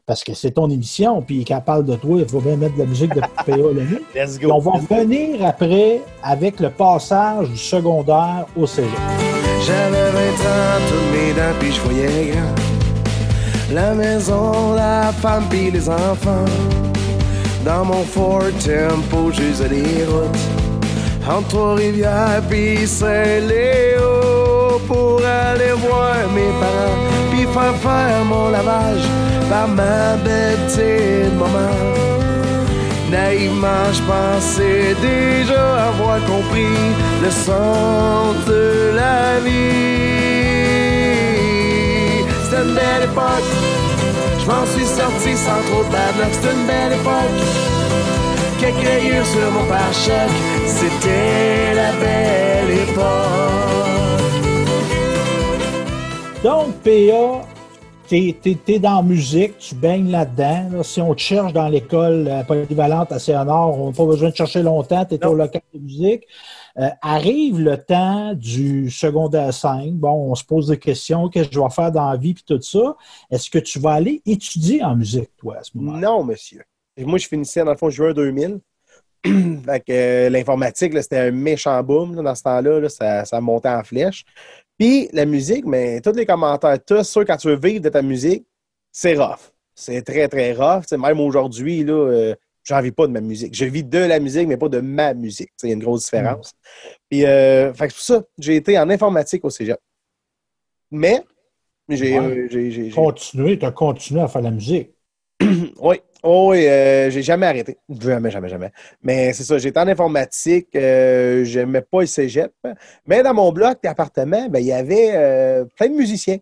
Parce 0.07 0.23
que 0.23 0.33
c'est 0.33 0.51
ton 0.51 0.69
émission, 0.69 1.21
puis 1.21 1.43
quand 1.43 1.57
elle 1.57 1.63
parle 1.65 1.85
de 1.85 1.95
toi, 1.97 2.19
il 2.19 2.25
faut 2.25 2.39
bien 2.39 2.55
mettre 2.55 2.75
de 2.75 2.79
la 2.79 2.85
musique 2.85 3.13
de 3.13 3.19
PA 3.19 3.57
Lamy. 3.57 3.97
Let's 4.15 4.37
Puis 4.37 4.45
on 4.49 4.57
go. 4.59 4.61
va 4.61 4.79
revenir 4.79 5.45
après 5.45 6.01
avec 6.23 6.61
le 6.61 6.69
passage 6.69 7.49
du 7.49 7.57
secondaire 7.57 8.45
au 8.55 8.65
cégep. 8.65 8.89
J'avais 9.65 10.09
20 10.11 10.19
ans, 10.21 10.79
toutes 10.87 11.11
mes 11.11 11.33
dents, 11.33 11.53
puis 11.59 11.73
je 11.73 11.81
voyais 11.81 12.31
grand. 12.31 12.55
La 13.73 13.93
maison, 13.95 14.75
la 14.75 15.11
femme, 15.11 15.43
puis 15.49 15.71
les 15.71 15.89
enfants. 15.89 16.45
Dans 17.65 17.83
mon 17.83 18.03
Ford 18.03 18.43
Tempo, 18.63 19.29
j'usais 19.33 19.67
les 19.67 20.05
routes. 20.05 20.39
Entre 21.29 21.49
Trois-Rivières, 21.49 22.41
puis 22.49 22.87
Saint-Léo. 22.87 24.79
Pour 24.87 25.19
aller 25.25 25.73
voir 25.73 26.15
mes 26.33 26.49
parents, 26.61 27.29
puis 27.29 27.45
faire 27.45 27.75
faire 27.75 28.23
mon 28.23 28.47
lavage 28.51 29.26
par 29.49 29.67
ma 29.67 30.15
belle 30.23 30.57
petite 30.67 31.33
maman. 31.37 31.71
Naïvement, 33.11 33.85
je 33.93 34.01
pensais 34.01 34.95
déjà 35.01 35.87
avoir 35.89 36.19
compris 36.25 36.77
le 37.21 37.31
sens 37.31 38.35
de 38.45 38.91
la 38.95 39.39
vie. 39.39 39.87
C'était 42.43 42.63
une 42.63 42.73
belle 42.73 43.03
époque, 43.03 43.49
je 44.39 44.45
m'en 44.45 44.65
suis 44.65 44.85
sorti 44.85 45.35
sans 45.37 45.61
trop 45.69 45.83
de 45.83 45.91
bad. 45.91 46.15
C'était 46.33 46.53
une 46.53 46.65
belle 46.65 46.93
époque, 46.99 47.39
quelques 48.59 48.87
rayures 48.87 49.25
sur 49.25 49.51
mon 49.51 49.65
pare-choc. 49.65 50.31
C'était 50.65 51.73
la 51.75 51.91
belle 52.03 52.71
époque. 52.89 53.67
Donc, 56.43 56.67
PA, 56.83 57.56
t'es 58.07 58.37
es, 58.67 58.79
dans 58.79 58.97
la 58.97 59.01
musique, 59.01 59.57
tu 59.57 59.75
baignes 59.75 60.09
là-dedans. 60.09 60.69
là. 60.77 60.83
Si 60.83 61.01
on 61.01 61.13
te 61.13 61.19
cherche 61.21 61.53
dans 61.53 61.67
l'école 61.67 62.27
euh, 62.27 62.43
polyvalente 62.43 63.11
à 63.11 63.43
Nord, 63.45 63.79
on 63.79 63.87
n'a 63.87 63.95
pas 63.95 64.05
besoin 64.05 64.29
de 64.29 64.35
chercher 64.35 64.63
longtemps, 64.63 65.03
tu 65.05 65.15
es 65.15 65.17
Non. 65.21 65.29
au 65.31 65.35
local 65.35 65.61
de 65.73 65.79
musique. 65.79 66.23
Euh, 66.77 66.89
arrive 67.01 67.59
le 67.59 67.77
temps 67.77 68.33
du 68.33 68.89
secondaire 68.89 69.53
5. 69.53 69.93
Bon, 69.93 70.31
on 70.31 70.35
se 70.35 70.43
pose 70.43 70.67
des 70.67 70.77
questions, 70.77 71.27
qu'est-ce 71.27 71.49
que 71.49 71.55
je 71.55 71.59
vais 71.59 71.69
faire 71.69 71.91
dans 71.91 72.09
la 72.09 72.17
vie, 72.17 72.33
puis 72.33 72.43
tout 72.47 72.61
ça. 72.61 72.95
Est-ce 73.29 73.49
que 73.49 73.59
tu 73.59 73.79
vas 73.79 73.93
aller 73.93 74.21
étudier 74.25 74.83
en 74.83 74.95
musique, 74.95 75.29
toi, 75.37 75.57
à 75.59 75.63
ce 75.63 75.71
moment-là? 75.75 76.07
Non, 76.07 76.23
monsieur. 76.23 76.63
Et 76.95 77.03
moi, 77.05 77.17
je 77.19 77.27
finissais, 77.27 77.63
dans 77.63 77.71
le 77.71 77.77
fond, 77.77 77.89
juin 77.89 78.13
2000. 78.13 78.59
fait 79.25 79.79
que 79.79 79.91
euh, 79.91 80.29
l'informatique, 80.29 80.93
c'était 81.01 81.17
un 81.17 81.31
méchant 81.31 81.81
boom 81.83 82.15
là, 82.15 82.21
dans 82.21 82.35
ce 82.35 82.43
temps-là. 82.43 82.79
là, 82.79 82.89
ça, 82.89 83.25
ça 83.25 83.41
montait 83.41 83.69
en 83.69 83.83
flèche. 83.83 84.23
Puis 84.77 85.09
la 85.13 85.25
musique, 85.25 85.65
mais 85.65 86.01
tous 86.01 86.13
les 86.13 86.25
commentaires, 86.25 86.77
tous 86.83 87.03
ceux, 87.03 87.25
quand 87.25 87.37
tu 87.37 87.47
veux 87.47 87.57
vivre 87.57 87.81
de 87.81 87.89
ta 87.89 88.01
musique, 88.01 88.45
c'est 88.91 89.15
rough. 89.15 89.51
C'est 89.73 90.01
très, 90.01 90.27
très 90.27 90.53
rough. 90.53 90.83
Même 90.91 91.19
aujourd'hui, 91.19 91.83
là, 91.83 91.93
euh, 91.93 92.35
j'en 92.63 92.81
vis 92.81 92.91
pas 92.91 93.07
de 93.07 93.11
ma 93.11 93.21
musique. 93.21 93.53
Je 93.55 93.65
vis 93.65 93.83
de 93.83 93.99
la 93.99 94.19
musique, 94.19 94.47
mais 94.47 94.57
pas 94.57 94.69
de 94.69 94.79
ma 94.79 95.13
musique. 95.13 95.51
Il 95.63 95.69
y 95.69 95.71
a 95.71 95.75
une 95.75 95.83
grosse 95.83 96.05
différence. 96.05 96.53
Puis, 97.09 97.25
euh, 97.25 97.73
fait 97.73 97.87
que 97.87 97.93
c'est 97.93 98.13
pour 98.13 98.21
ça, 98.21 98.27
j'ai 98.37 98.55
été 98.55 98.77
en 98.77 98.89
informatique 98.89 99.43
au 99.45 99.49
cégep. 99.49 99.79
Mais, 100.91 101.23
j'ai. 101.89 102.19
Ouais. 102.19 102.47
euh, 102.53 102.91
Continuer, 102.91 103.57
tu 103.59 103.65
as 103.65 103.71
continué 103.71 104.21
à 104.21 104.27
faire 104.27 104.41
la 104.41 104.51
musique. 104.51 104.91
Oui, 105.79 106.01
oh, 106.23 106.49
oui, 106.51 106.67
euh, 106.67 107.09
j'ai 107.09 107.21
jamais 107.21 107.45
arrêté. 107.45 107.77
Jamais, 107.89 108.31
jamais, 108.31 108.49
jamais. 108.49 108.71
Mais 109.01 109.33
c'est 109.33 109.43
ça, 109.43 109.57
j'étais 109.57 109.79
en 109.79 109.87
informatique, 109.87 110.69
euh, 110.75 111.43
j'aimais 111.43 111.81
pas 111.81 112.01
le 112.01 112.07
cégep. 112.07 112.51
Mais 113.05 113.23
dans 113.23 113.33
mon 113.33 113.51
bloc 113.51 113.81
d'appartement, 113.83 114.47
ben, 114.49 114.59
il 114.59 114.65
y 114.65 114.73
avait 114.73 115.11
euh, 115.13 115.65
plein 115.75 115.89
de 115.89 115.95
musiciens. 115.95 116.37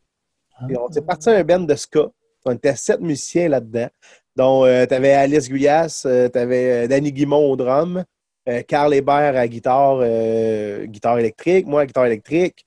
Puis 0.68 0.78
on 0.78 0.90
s'est 0.90 1.02
parti 1.02 1.30
à 1.30 1.34
un 1.34 1.44
band 1.44 1.60
de 1.60 1.76
ska. 1.76 2.08
On 2.46 2.54
était 2.54 2.76
sept 2.76 3.02
musiciens 3.02 3.50
là-dedans. 3.50 3.90
dont 4.36 4.64
tu 4.64 4.94
avais 4.94 5.14
Alice 5.14 5.50
Guyas, 5.50 6.06
tu 6.06 6.40
avais 6.40 6.88
Danny 6.88 7.12
Guimont 7.12 7.52
au 7.52 7.56
drum, 7.56 8.06
euh, 8.48 8.62
Carl 8.62 8.94
Hébert 8.94 9.36
à 9.36 9.48
guitare, 9.48 10.00
euh, 10.02 10.86
guitare 10.86 11.18
électrique, 11.18 11.66
moi 11.66 11.82
à 11.82 11.86
guitare 11.86 12.06
électrique, 12.06 12.66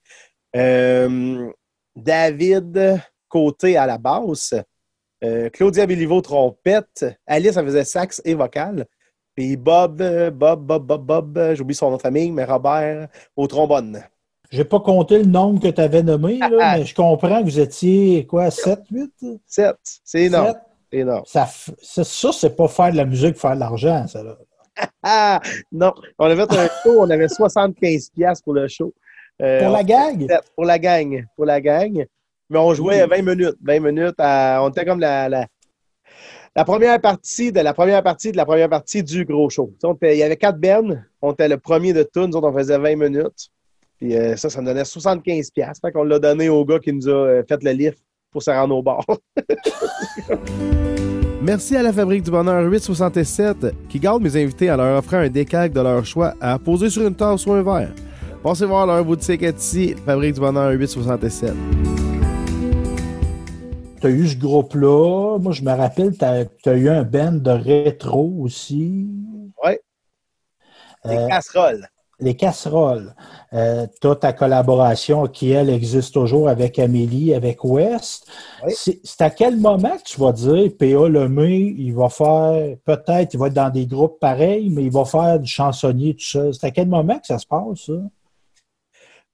euh, 0.57 1.50
David 1.95 3.00
Côté 3.28 3.76
à 3.76 3.85
la 3.85 3.99
basse, 3.99 4.54
euh, 5.25 5.48
Claudia 5.50 5.87
Béliveau 5.87 6.20
trompette, 6.20 7.06
Alice, 7.26 7.56
elle 7.56 7.64
faisait 7.64 7.84
sax 7.84 8.22
et 8.25 8.34
vocal, 8.34 8.87
puis 9.34 9.56
Bob, 9.56 10.02
Bob, 10.32 10.64
Bob, 10.64 10.87
Bob, 10.87 11.04
Bob, 11.04 11.54
j'oublie 11.54 11.75
son 11.75 11.90
nom 11.90 11.96
de 11.96 12.02
famille, 12.02 12.30
mais 12.30 12.44
Robert 12.44 13.08
au 13.37 13.46
trombone. 13.46 14.02
J'ai 14.50 14.64
pas 14.64 14.80
compté 14.80 15.18
le 15.18 15.25
nombre 15.25 15.60
que 15.60 15.68
tu 15.68 15.80
avais 15.80 16.02
nommé, 16.02 16.38
là, 16.38 16.78
mais 16.78 16.84
je 16.84 16.94
comprends 16.94 17.40
que 17.40 17.44
vous 17.44 17.60
étiez 17.60 18.26
quoi, 18.26 18.50
7, 18.50 18.80
8? 18.90 19.12
Sept, 19.46 19.76
c'est 20.04 20.22
énorme. 20.22 20.46
Sept? 20.48 20.56
C'est 20.90 20.98
énorme. 20.98 21.22
Ça, 21.26 21.48
ça, 21.82 22.04
ça, 22.04 22.32
c'est 22.32 22.56
pas 22.56 22.68
faire 22.68 22.92
de 22.92 22.96
la 22.96 23.04
musique, 23.04 23.37
faire 23.37 23.54
de 23.54 23.60
l'argent, 23.60 24.06
ça. 24.06 24.22
Là. 24.22 24.37
Ah, 25.02 25.40
non, 25.72 25.92
on 26.18 26.26
avait 26.26 26.42
un 26.42 26.68
show, 26.82 27.00
on 27.00 27.10
avait 27.10 27.26
75$ 27.26 28.12
piastres 28.12 28.44
pour 28.44 28.54
le 28.54 28.68
show. 28.68 28.92
Euh, 29.40 29.62
Pour 29.62 29.70
la 29.70 29.84
gag? 29.84 30.26
Pour 30.54 30.64
la 30.64 30.78
gang. 30.78 31.25
Pour 31.37 31.44
la 31.44 31.60
gang. 31.60 32.04
Mais 32.50 32.59
on 32.59 32.73
jouait 32.75 33.07
20 33.07 33.23
minutes. 33.23 33.57
20 33.62 33.81
minutes. 33.81 34.14
à- 34.19 34.61
on 34.62 34.71
était 34.71 34.85
comme 34.85 35.00
la, 35.00 35.28
la, 35.28 35.47
la 36.57 36.64
première 36.64 37.00
partie 37.00 37.52
de 37.52 37.61
la 37.61 37.75
première 37.75 38.02
partie 38.02 38.33
de 38.33 38.37
la 38.37 38.45
première 38.47 38.69
partie 38.69 39.02
du 39.02 39.25
gros 39.25 39.50
show. 39.50 39.73
Il 40.02 40.17
y 40.17 40.23
avait 40.23 40.37
quatre 40.37 40.59
bennes. 40.59 41.07
On 41.21 41.33
était 41.33 41.49
le 41.49 41.59
premier 41.59 41.93
de 41.93 42.02
tout. 42.02 42.26
Nous 42.26 42.37
autres, 42.37 42.49
on 42.49 42.57
faisait 42.57 42.78
20 42.78 42.97
minutes. 42.97 43.49
Puis 43.99 44.17
euh, 44.17 44.37
ça, 44.37 44.49
ça 44.49 44.61
me 44.61 44.67
donnait 44.67 44.83
75$. 44.83 45.52
piastres. 45.52 45.81
Fait 45.87 45.93
qu'on 45.93 46.05
l'a 46.05 46.19
donné 46.19 46.49
au 46.49 46.64
gars 46.64 46.78
qui 46.78 46.93
nous 46.93 47.09
a 47.09 47.12
euh, 47.12 47.43
fait 47.49 47.62
le 47.62 47.73
lift 47.73 47.99
pour 48.31 48.43
se 48.43 48.50
rendre 48.50 48.76
au 48.76 48.83
bar. 48.83 49.05
Merci 51.43 51.76
à 51.76 51.83
la 51.83 51.93
Fabrique 51.93 52.23
du 52.25 52.31
Bonheur 52.31 52.64
867 52.71 53.88
qui 53.88 53.99
garde 54.00 54.23
mes 54.23 54.37
invités 54.37 54.71
en 54.71 54.76
leur 54.76 54.99
offrant 54.99 55.19
un 55.19 55.28
décalque 55.28 55.73
de 55.73 55.81
leur 55.81 56.05
choix 56.05 56.35
à 56.40 56.59
poser 56.59 56.90
sur 56.90 57.07
une 57.07 57.14
tasse 57.14 57.47
ou 57.47 57.52
un 57.52 57.62
verre. 57.62 57.93
Passez 58.43 58.67
voir 58.67 58.87
leur 58.87 59.05
boutique 59.05 59.43
Etsy, 59.43 59.95
Fabrique 60.05 60.35
du 60.35 60.40
Bonheur 60.40 60.71
867. 60.73 61.52
Tu 64.00 64.07
as 64.07 64.11
eu 64.11 64.28
ce 64.28 64.37
groupe-là. 64.37 65.38
Moi, 65.38 65.52
je 65.52 65.62
me 65.62 65.73
rappelle, 65.73 66.17
tu 66.17 66.25
as, 66.25 66.75
eu 66.75 66.88
un 66.88 67.02
band 67.02 67.33
de 67.33 67.50
rétro 67.50 68.33
aussi. 68.40 69.07
Ouais. 69.64 69.81
Des 71.05 71.17
Euh, 71.17 71.28
casseroles. 71.28 71.88
les 72.21 72.35
casseroles. 72.35 73.14
Euh, 73.52 73.87
tu 74.00 74.09
as 74.09 74.17
ta 74.17 74.33
collaboration 74.33 75.26
qui, 75.26 75.50
elle, 75.52 75.71
existe 75.71 76.14
toujours 76.14 76.49
avec 76.49 76.78
Amélie, 76.78 77.33
avec 77.35 77.64
West. 77.64 78.26
Oui. 78.64 78.73
C'est 78.76 79.00
c'est 79.05 79.23
à 79.23 79.31
quel 79.31 79.57
moment 79.57 79.97
que 79.97 80.02
tu 80.02 80.21
vas 80.21 80.33
dire, 80.33 80.71
P.A. 80.78 81.09
Lemay, 81.09 81.75
il 81.78 81.93
va 81.95 82.09
faire, 82.09 82.76
peut-être, 82.85 83.35
il 83.35 83.38
va 83.38 83.47
être 83.47 83.55
dans 83.55 83.71
des 83.71 83.87
groupes 83.87 84.19
pareils, 84.21 84.69
mais 84.71 84.85
il 84.85 84.90
va 84.93 85.05
faire 85.05 85.38
du 85.38 85.49
chansonnier, 85.49 86.14
tout 86.14 86.25
ça. 86.25 86.52
C'est 86.52 86.67
à 86.67 86.71
quel 86.73 86.88
moment 86.88 87.19
que 87.19 87.26
ça 87.26 87.38
se 87.38 87.47
passe, 87.47 87.87
ça? 87.87 87.93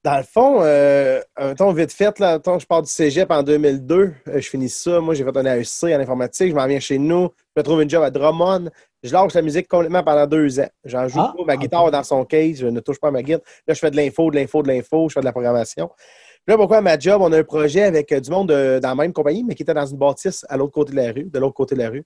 Dans 0.05 0.19
le 0.19 0.23
fond, 0.23 0.59
euh, 0.61 1.19
un 1.37 1.55
temps 1.55 1.73
vite 1.73 1.91
fait, 1.91 2.19
là, 2.19 2.35
un 2.35 2.39
temps, 2.39 2.59
je 2.59 2.67
pars 2.67 2.83
du 2.83 2.91
cégep 2.91 3.31
en 3.31 3.43
2002, 3.43 4.13
euh, 4.29 4.35
je 4.35 4.49
finis 4.51 4.69
ça. 4.69 5.01
Moi, 5.01 5.15
j'ai 5.15 5.25
fait 5.25 5.35
un 5.35 5.47
AEC 5.47 5.85
en 5.97 6.01
informatique, 6.01 6.51
je 6.51 6.55
m'en 6.55 6.67
viens 6.67 6.79
chez 6.79 6.99
nous, 6.99 7.31
je 7.57 7.61
me 7.61 7.63
trouve 7.63 7.81
une 7.83 7.89
job 7.89 8.03
à 8.03 8.11
Drummond. 8.11 8.69
Je 9.03 9.13
lâche 9.13 9.33
la 9.33 9.41
musique 9.41 9.67
complètement 9.67 10.03
pendant 10.03 10.27
deux 10.27 10.61
ans. 10.61 10.69
J'en 10.85 11.09
joue 11.09 11.21
Ah, 11.21 11.33
pas, 11.37 11.45
ma 11.47 11.57
guitare 11.57 11.89
est 11.89 11.91
dans 11.91 12.03
son 12.03 12.25
case, 12.27 12.57
je 12.59 12.67
ne 12.67 12.81
touche 12.81 13.01
pas 13.01 13.09
à 13.09 13.11
ma 13.13 13.23
guitare. 13.23 13.41
Là, 13.67 13.73
je 13.73 13.79
fais 13.79 13.91
de 13.91 13.97
l'info, 13.97 14.31
de 14.31 14.37
l'info, 14.37 14.63
de 14.63 14.69
l'info, 14.69 15.09
je 15.09 15.15
fais 15.15 15.21
de 15.21 15.25
la 15.25 15.33
programmation. 15.33 15.91
Là, 16.47 16.57
pourquoi 16.59 16.79
à 16.79 16.81
ma 16.83 16.99
job, 16.99 17.23
on 17.23 17.33
a 17.33 17.39
un 17.39 17.43
projet 17.45 17.85
avec 17.85 18.13
euh, 18.13 18.21
du 18.21 18.31
monde 18.31 18.51
de- 18.51 18.79
dans 18.83 18.91
la 18.91 18.95
même 18.95 19.13
compagnie, 19.15 19.43
mais 19.43 19.55
qui 19.55 19.63
était 19.63 19.73
dans 19.73 19.87
une 19.87 19.97
bâtisse 19.97 20.45
à 20.51 20.59
l'autre 20.59 20.73
côté 20.73 20.93
de 20.93 20.97
la 20.97 21.13
rue, 21.13 21.25
de 21.25 21.39
l'autre 21.39 21.55
côté 21.55 21.75
de 21.77 21.81
la 21.81 21.89
rue. 21.89 22.05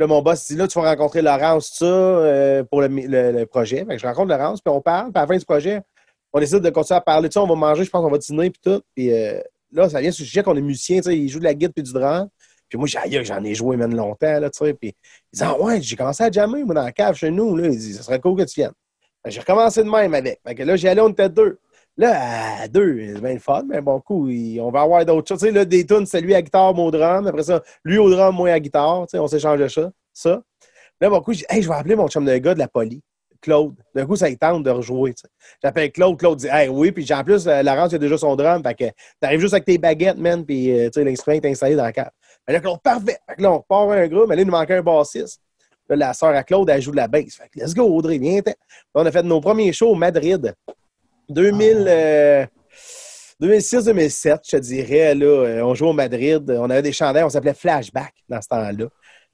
Là, 0.00 0.08
mon 0.08 0.20
boss 0.20 0.48
dit 0.48 0.56
là, 0.56 0.66
tu 0.66 0.80
vas 0.80 0.90
rencontrer 0.90 1.22
Laurence, 1.22 1.70
ça, 1.78 1.84
euh, 1.84 2.64
pour 2.64 2.80
le, 2.80 2.88
le- 2.88 3.30
le 3.32 3.46
projet. 3.46 3.78
Fait 3.84 3.94
que 3.94 3.98
je 3.98 4.06
rencontre 4.06 4.30
Laurence, 4.36 4.60
puis 4.60 4.72
on 4.74 4.80
parle, 4.80 5.12
puis 5.12 5.18
à 5.18 5.20
la 5.22 5.26
fin 5.28 5.36
du 5.36 5.44
projet, 5.44 5.80
on 6.36 6.40
décide 6.40 6.60
de 6.60 6.68
continuer 6.68 6.98
à 6.98 7.00
parler 7.00 7.28
de 7.28 7.32
ça, 7.32 7.42
on 7.42 7.46
va 7.46 7.54
manger, 7.54 7.84
je 7.84 7.90
pense 7.90 8.04
qu'on 8.04 8.10
va 8.10 8.18
dîner, 8.18 8.50
puis 8.50 8.60
tout. 8.62 8.82
Puis 8.94 9.10
euh, 9.10 9.40
là, 9.72 9.88
ça 9.88 10.02
vient 10.02 10.10
sur 10.10 10.22
le 10.22 10.26
sujet 10.26 10.42
qu'on 10.42 10.54
est 10.54 10.60
musicien, 10.60 10.98
tu 10.98 11.04
sais, 11.04 11.16
il 11.16 11.30
joue 11.30 11.38
de 11.38 11.44
la 11.44 11.54
guitare 11.54 11.72
puis 11.74 11.82
du 11.82 11.94
drum. 11.94 12.28
Puis 12.68 12.78
moi, 12.78 12.86
j'ai 12.86 13.24
j'en 13.24 13.42
ai 13.42 13.54
joué 13.54 13.78
même 13.78 13.96
longtemps, 13.96 14.38
là, 14.38 14.50
tu 14.50 14.58
sais. 14.58 14.74
Puis 14.74 14.94
il 15.32 15.38
dit, 15.38 15.42
ah 15.42 15.58
ouais, 15.58 15.80
j'ai 15.80 15.96
commencé 15.96 16.22
à 16.22 16.30
jammer, 16.30 16.62
moi, 16.62 16.74
dans 16.74 16.82
la 16.82 16.92
cave 16.92 17.14
chez 17.14 17.30
nous, 17.30 17.56
là. 17.56 17.68
Il 17.68 17.78
dit, 17.78 17.94
ça 17.94 18.02
serait 18.02 18.20
cool 18.20 18.36
que 18.36 18.42
tu 18.42 18.60
viennes. 18.60 18.74
Que 19.24 19.30
J'ai 19.30 19.40
recommencé 19.40 19.82
de 19.82 19.88
même 19.88 20.12
avec. 20.12 20.38
Fait 20.46 20.54
que 20.54 20.62
là, 20.62 20.76
j'y 20.76 20.88
allais, 20.88 21.00
on 21.00 21.08
était 21.08 21.30
deux. 21.30 21.58
Là, 21.96 22.68
deux, 22.68 23.14
c'est 23.14 23.20
bien 23.22 23.32
le 23.32 23.38
fun, 23.38 23.62
mais 23.66 23.80
bon 23.80 23.98
coup, 24.00 24.28
on 24.28 24.70
va 24.70 24.82
avoir 24.82 25.06
d'autres 25.06 25.26
choses. 25.26 25.38
Tu 25.38 25.46
sais, 25.46 25.52
là, 25.52 25.64
des 25.64 25.86
tunes, 25.86 26.04
c'est 26.04 26.20
lui 26.20 26.34
à 26.34 26.42
guitare, 26.42 26.74
moi 26.74 26.84
au 26.84 26.90
drum. 26.90 27.26
Après 27.26 27.44
ça, 27.44 27.62
lui 27.82 27.96
au 27.96 28.10
drum, 28.10 28.34
moi 28.34 28.50
à 28.50 28.60
guitare. 28.60 29.06
Tu 29.06 29.12
sais, 29.12 29.18
on 29.18 29.26
s'échange 29.26 29.66
ça. 29.68 29.90
ça. 30.12 30.42
Là, 31.00 31.08
bon 31.08 31.22
coup, 31.22 31.32
dit, 31.32 31.46
hey, 31.48 31.62
je 31.62 31.68
vais 31.68 31.74
appeler 31.74 31.96
mon 31.96 32.08
chum 32.08 32.26
de 32.26 32.36
gars 32.36 32.52
de 32.52 32.58
la 32.58 32.68
poli, 32.68 33.00
Claude. 33.46 33.74
D'un 33.94 34.04
coup, 34.06 34.16
ça 34.16 34.28
il 34.28 34.36
tente 34.36 34.64
de 34.64 34.70
rejouer. 34.70 35.14
J'appelle 35.62 35.92
Claude. 35.92 36.18
Claude 36.18 36.38
dit, 36.38 36.48
hey, 36.50 36.68
oui. 36.68 36.90
Puis 36.90 37.06
en 37.12 37.22
plus, 37.22 37.46
euh, 37.46 37.62
Laurence, 37.62 37.92
il 37.92 37.94
a 37.94 37.98
déjà 37.98 38.18
son 38.18 38.34
drum. 38.34 38.60
Fait 38.60 38.74
que 38.74 38.84
t'arrives 39.20 39.40
juste 39.40 39.54
avec 39.54 39.64
tes 39.64 39.78
baguettes, 39.78 40.18
man. 40.18 40.44
Puis, 40.44 40.72
euh, 40.72 40.90
l'instrument 40.96 41.36
est 41.36 41.46
installé 41.46 41.76
dans 41.76 41.84
la 41.84 41.92
cave. 41.92 42.10
Fait 42.44 42.52
là, 42.52 42.60
Claude, 42.60 42.80
parfait. 42.82 43.18
Fait 43.28 43.36
que 43.36 43.42
là, 43.42 43.52
on 43.52 43.58
repart 43.58 43.90
un 43.92 44.08
groupe. 44.08 44.28
Mais 44.28 44.34
là, 44.34 44.42
il 44.42 44.46
nous 44.46 44.52
manquait 44.52 44.74
un 44.74 44.82
bassiste. 44.82 45.40
Là, 45.88 45.96
la 45.96 46.14
sœur 46.14 46.30
à 46.30 46.42
Claude, 46.42 46.68
elle 46.68 46.82
joue 46.82 46.90
de 46.90 46.96
la 46.96 47.06
bass. 47.06 47.36
Fait 47.36 47.48
que 47.48 47.64
let's 47.64 47.72
go, 47.72 47.84
Audrey, 47.84 48.18
viens. 48.18 48.40
on 48.92 49.06
a 49.06 49.12
fait 49.12 49.22
nos 49.22 49.40
premiers 49.40 49.72
shows 49.72 49.90
au 49.90 49.94
Madrid. 49.94 50.52
2000. 51.28 51.84
euh, 51.88 52.46
2006-2007, 53.40 54.38
je 54.44 54.56
te 54.56 54.62
dirais, 54.62 55.14
là, 55.14 55.26
euh, 55.26 55.60
on 55.62 55.74
jouait 55.74 55.90
au 55.90 55.92
Madrid, 55.92 56.50
on 56.58 56.70
avait 56.70 56.80
des 56.80 56.92
chandails, 56.92 57.22
on 57.22 57.28
s'appelait 57.28 57.52
Flashback 57.52 58.14
dans 58.28 58.40
ce 58.40 58.48
temps-là. 58.48 58.86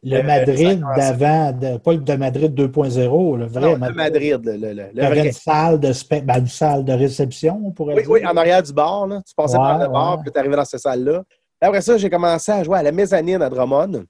Le 0.05 0.17
Euh, 0.17 0.23
Madrid 0.25 0.83
d'avant, 0.97 1.79
pas 1.79 1.93
le 1.93 1.99
de 1.99 2.15
Madrid 2.15 2.53
2.0, 2.55 3.37
le 3.39 3.47
vrai 3.47 3.61
Non, 3.61 3.73
le 3.73 3.79
Madrid. 3.79 3.97
Madrid, 3.97 4.41
le, 4.45 5.07
vrai. 5.07 5.27
une 5.27 5.33
salle 5.33 5.79
de, 5.79 5.93
ben, 6.23 6.39
une 6.41 6.47
salle 6.49 6.85
de 6.85 6.93
réception, 6.93 7.61
on 7.65 7.71
pourrait 7.71 7.95
Oui, 7.95 8.03
dire. 8.03 8.11
oui, 8.11 8.27
en 8.27 8.37
arrière 8.37 8.63
du 8.63 8.73
bar, 8.73 9.07
là. 9.07 9.23
tu 9.27 9.33
passais 9.35 9.57
Ouais, 9.57 9.63
par 9.63 9.79
le 9.79 9.87
bar, 9.89 10.17
ouais. 10.17 10.23
puis 10.25 10.33
tu 10.33 10.39
arrivais 10.41 10.57
dans 10.57 10.65
cette 10.65 10.81
salle-là. 10.81 11.23
Après 11.61 11.81
ça, 11.81 11.97
j'ai 11.97 12.11
commencé 12.11 12.51
à 12.51 12.65
jouer 12.65 12.79
à 12.79 12.83
la 12.83 12.91
mezzanine 12.91 13.41
à 13.43 13.49
Drummond. 13.49 14.03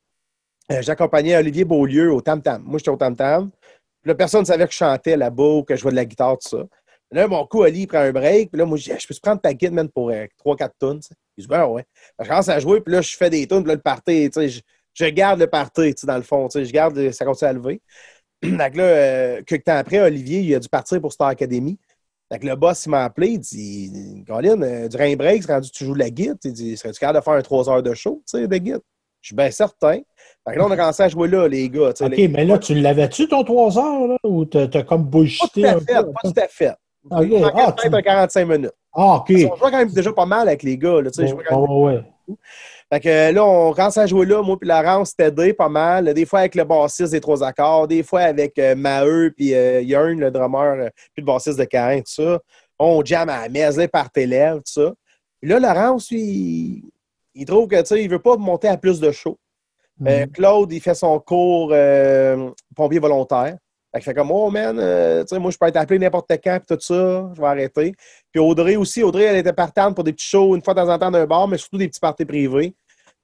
Euh, 0.70 0.80
J'accompagnais 0.80 1.36
Olivier 1.36 1.64
Beaulieu 1.66 2.10
au 2.14 2.22
Tam 2.22 2.40
Tam. 2.40 2.62
Moi, 2.64 2.78
j'étais 2.78 2.90
au 2.90 2.96
Tam 2.96 3.14
Tam. 3.14 3.50
Puis 3.50 4.08
là, 4.08 4.14
personne 4.14 4.40
ne 4.40 4.46
savait 4.46 4.64
que 4.66 4.72
je 4.72 4.78
chantais 4.78 5.16
là-bas 5.18 5.42
ou 5.58 5.62
que 5.62 5.76
je 5.76 5.80
jouais 5.82 5.90
de 5.90 5.96
la 5.96 6.06
guitare, 6.06 6.38
tout 6.38 6.48
ça. 6.48 6.64
Là, 7.10 7.28
mon 7.28 7.44
coup, 7.46 7.60
Oli 7.60 7.80
il 7.82 7.86
prend 7.86 7.98
un 7.98 8.10
break. 8.12 8.50
Puis 8.50 8.58
là, 8.58 8.64
moi, 8.64 8.78
je 8.78 8.84
dis, 8.90 8.98
je 8.98 9.06
peux 9.06 9.14
prendre 9.22 9.42
ta 9.42 9.52
guide, 9.52 9.72
man, 9.74 9.90
pour 9.90 10.10
3-4 10.10 10.70
tonnes. 10.78 11.00
Il 11.36 11.42
dit, 11.42 11.46
ben 11.48 11.66
ouais. 11.66 11.84
Je 12.18 12.26
commence 12.26 12.48
à 12.48 12.58
jouer, 12.58 12.80
puis 12.80 12.94
là, 12.94 13.02
je 13.02 13.14
fais 13.14 13.28
des 13.28 13.46
tunes, 13.46 13.58
puis 13.60 13.68
là, 13.68 13.74
le 13.74 13.80
party, 13.82 14.30
tu 14.30 14.48
sais, 14.48 14.60
je, 14.94 15.04
garde 15.06 15.40
le 15.40 15.48
sais, 15.96 16.06
dans 16.06 16.16
le 16.16 16.22
fond, 16.22 16.48
tu 16.48 16.58
sais, 16.58 16.64
je 16.64 16.72
garde, 16.72 17.10
ça 17.12 17.24
continue 17.24 17.48
à 17.50 17.52
lever. 17.52 17.80
Que 18.42 18.48
là, 18.76 18.82
euh, 18.84 19.42
quelques 19.46 19.64
temps 19.64 19.76
après, 19.76 20.00
Olivier, 20.00 20.40
il 20.40 20.54
a 20.54 20.58
dû 20.58 20.68
partir 20.68 21.00
pour 21.00 21.12
Star 21.12 21.28
Academy. 21.28 21.78
Que 22.30 22.46
le 22.46 22.56
boss, 22.56 22.86
il 22.86 22.90
m'a 22.90 23.04
appelé, 23.04 23.28
il 23.28 23.38
dit, 23.40 24.24
Colin, 24.26 24.60
euh, 24.62 24.88
durant 24.88 25.04
un 25.04 25.16
break, 25.16 25.42
c'est 25.42 25.52
rendu 25.52 25.70
tu 25.70 25.84
joues 25.84 25.92
de 25.94 25.98
la 25.98 26.08
guitare. 26.10 26.36
Il 26.44 26.52
dit, 26.54 26.76
serais-tu 26.78 26.98
capable 26.98 27.18
de 27.20 27.24
faire 27.24 27.34
un 27.34 27.42
3 27.42 27.68
heures 27.68 27.82
de 27.82 27.92
show, 27.94 28.22
tu 28.26 28.38
sais, 28.38 28.48
de 28.48 28.56
guitare? 28.56 28.80
Je 29.20 29.28
suis 29.28 29.36
bien 29.36 29.50
certain. 29.50 29.98
Fait 30.48 30.54
que 30.54 30.58
là, 30.58 30.66
on 30.66 30.70
a 30.70 30.76
commencé 30.76 31.02
à 31.04 31.08
jouer 31.08 31.28
là, 31.28 31.46
les 31.46 31.68
gars. 31.68 31.90
OK, 31.90 32.00
les- 32.16 32.26
mais 32.28 32.44
là, 32.44 32.58
tu 32.58 32.74
l'avais-tu 32.74 33.28
ton 33.28 33.44
3 33.44 33.78
heures, 33.78 34.08
là, 34.08 34.16
ou 34.24 34.44
t'as 34.46 34.66
t'as 34.66 34.82
comme 34.82 35.04
Pas 35.04 35.18
bullshité 35.18 35.60
tout 35.62 35.68
à 35.68 35.72
fait, 35.80 36.02
peu? 36.02 36.12
pas 36.12 36.20
tout 36.24 36.32
à 36.40 36.48
fait. 36.48 36.70
Ok. 37.10 37.26
Il 37.30 37.40
manquait 37.40 37.52
Ah, 37.66 37.72
tu- 37.80 37.94
un 37.94 38.02
45 38.02 38.44
minutes. 38.46 38.72
Ah, 38.94 39.16
OK. 39.16 39.30
On 39.30 39.56
jouait 39.56 39.70
quand 39.70 39.78
même 39.78 39.92
déjà 39.92 40.12
pas 40.12 40.26
mal 40.26 40.48
avec 40.48 40.62
les 40.64 40.76
gars. 40.78 41.00
Là, 41.02 41.10
tu 41.10 41.16
sais, 41.20 41.26
je 41.26 41.32
jouais 41.32 41.44
quand 41.48 41.60
même- 41.60 41.70
Ouais, 41.70 41.92
ouais, 41.92 42.04
ouais. 42.28 42.36
Fait 42.92 43.00
que 43.00 43.32
là, 43.32 43.42
on 43.42 43.72
commence 43.72 43.96
à 43.96 44.06
jouer 44.06 44.26
là, 44.26 44.42
moi 44.42 44.58
puis 44.58 44.68
Laurence, 44.68 45.10
c'était 45.10 45.28
aidé 45.28 45.54
pas 45.54 45.70
mal. 45.70 46.12
Des 46.12 46.26
fois 46.26 46.40
avec 46.40 46.54
le 46.54 46.64
bassiste 46.64 47.12
des 47.12 47.22
trois 47.22 47.42
accords, 47.42 47.88
des 47.88 48.02
fois 48.02 48.20
avec 48.20 48.58
euh, 48.58 48.74
Maheu 48.74 49.32
puis 49.34 49.54
euh, 49.54 49.80
Yearn, 49.80 50.20
le 50.20 50.30
drummer, 50.30 50.74
euh, 50.78 50.88
puis 51.14 51.22
le 51.22 51.24
bassiste 51.24 51.58
de 51.58 51.64
Carin, 51.64 52.00
tout 52.00 52.12
ça. 52.12 52.38
On 52.78 53.02
jam 53.02 53.30
à 53.30 53.42
la 53.42 53.48
messe, 53.48 53.76
là, 53.76 53.88
par 53.88 54.10
tes 54.10 54.26
lèvres, 54.26 54.58
tout 54.58 54.72
ça. 54.72 54.92
Puis 55.40 55.48
là, 55.50 55.58
Laurence, 55.58 56.10
il, 56.10 56.82
il 57.34 57.46
trouve 57.46 57.66
que, 57.66 57.80
tu 57.80 57.86
sais, 57.86 58.02
il 58.02 58.10
veut 58.10 58.18
pas 58.18 58.36
monter 58.36 58.68
à 58.68 58.76
plus 58.76 59.00
de 59.00 59.10
shows. 59.10 59.38
Euh, 60.06 60.26
Mhm. 60.26 60.32
Claude, 60.32 60.72
il 60.72 60.80
fait 60.80 60.94
son 60.94 61.18
cours 61.18 61.74
pompier 62.76 62.98
volontaire. 62.98 63.56
Fait 63.92 64.00
qu'il 64.00 64.04
fait 64.04 64.14
comme, 64.14 64.30
oh 64.30 64.50
man, 64.50 64.78
euh, 64.80 65.20
tu 65.20 65.28
sais, 65.28 65.38
moi, 65.38 65.50
je 65.50 65.58
peux 65.58 65.66
être 65.66 65.76
appelé 65.76 65.98
n'importe 65.98 66.30
quand, 66.42 66.58
puis 66.58 66.76
tout 66.76 66.82
ça, 66.82 67.30
je 67.34 67.40
vais 67.40 67.46
arrêter. 67.46 67.94
Puis 68.30 68.40
Audrey 68.40 68.76
aussi, 68.76 69.02
Audrey, 69.02 69.24
elle 69.24 69.36
était 69.36 69.52
partante 69.52 69.94
pour 69.94 70.02
des 70.02 70.14
petits 70.14 70.26
shows 70.26 70.56
une 70.56 70.62
fois 70.62 70.72
de 70.72 70.80
temps 70.80 70.88
en 70.88 70.98
temps 70.98 71.10
d'un 71.10 71.26
bar, 71.26 71.46
mais 71.46 71.58
surtout 71.58 71.76
des 71.76 71.88
petits 71.88 72.00
parties 72.00 72.24
privés. 72.24 72.74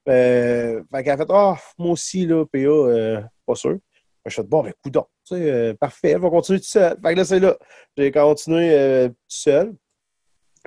Euh, 0.09 0.83
fait 0.91 1.05
qu'elle 1.05 1.13
a 1.13 1.17
fait, 1.19 1.31
ah, 1.31 1.57
moi 1.77 1.93
aussi, 1.93 2.27
là, 2.27 2.45
PA, 2.47 2.59
euh, 2.59 3.21
pas 3.47 3.55
sûr. 3.55 3.79
Je 4.25 4.35
fait, 4.35 4.43
bon, 4.43 4.63
ben, 4.63 4.73
coudon, 4.83 5.07
tu 5.27 5.37
sais, 5.37 5.51
euh, 5.51 5.75
parfait, 5.75 6.11
elle 6.11 6.21
va 6.21 6.29
continuer 6.29 6.61
tout 6.61 6.67
seul. 6.67 6.97
Fait 7.03 7.13
que 7.13 7.19
là, 7.19 7.25
c'est 7.25 7.41
là. 7.41 7.57
J'ai 7.97 8.11
continué 8.11 8.71
euh, 8.73 9.09
tout 9.09 9.15
seul. 9.29 9.75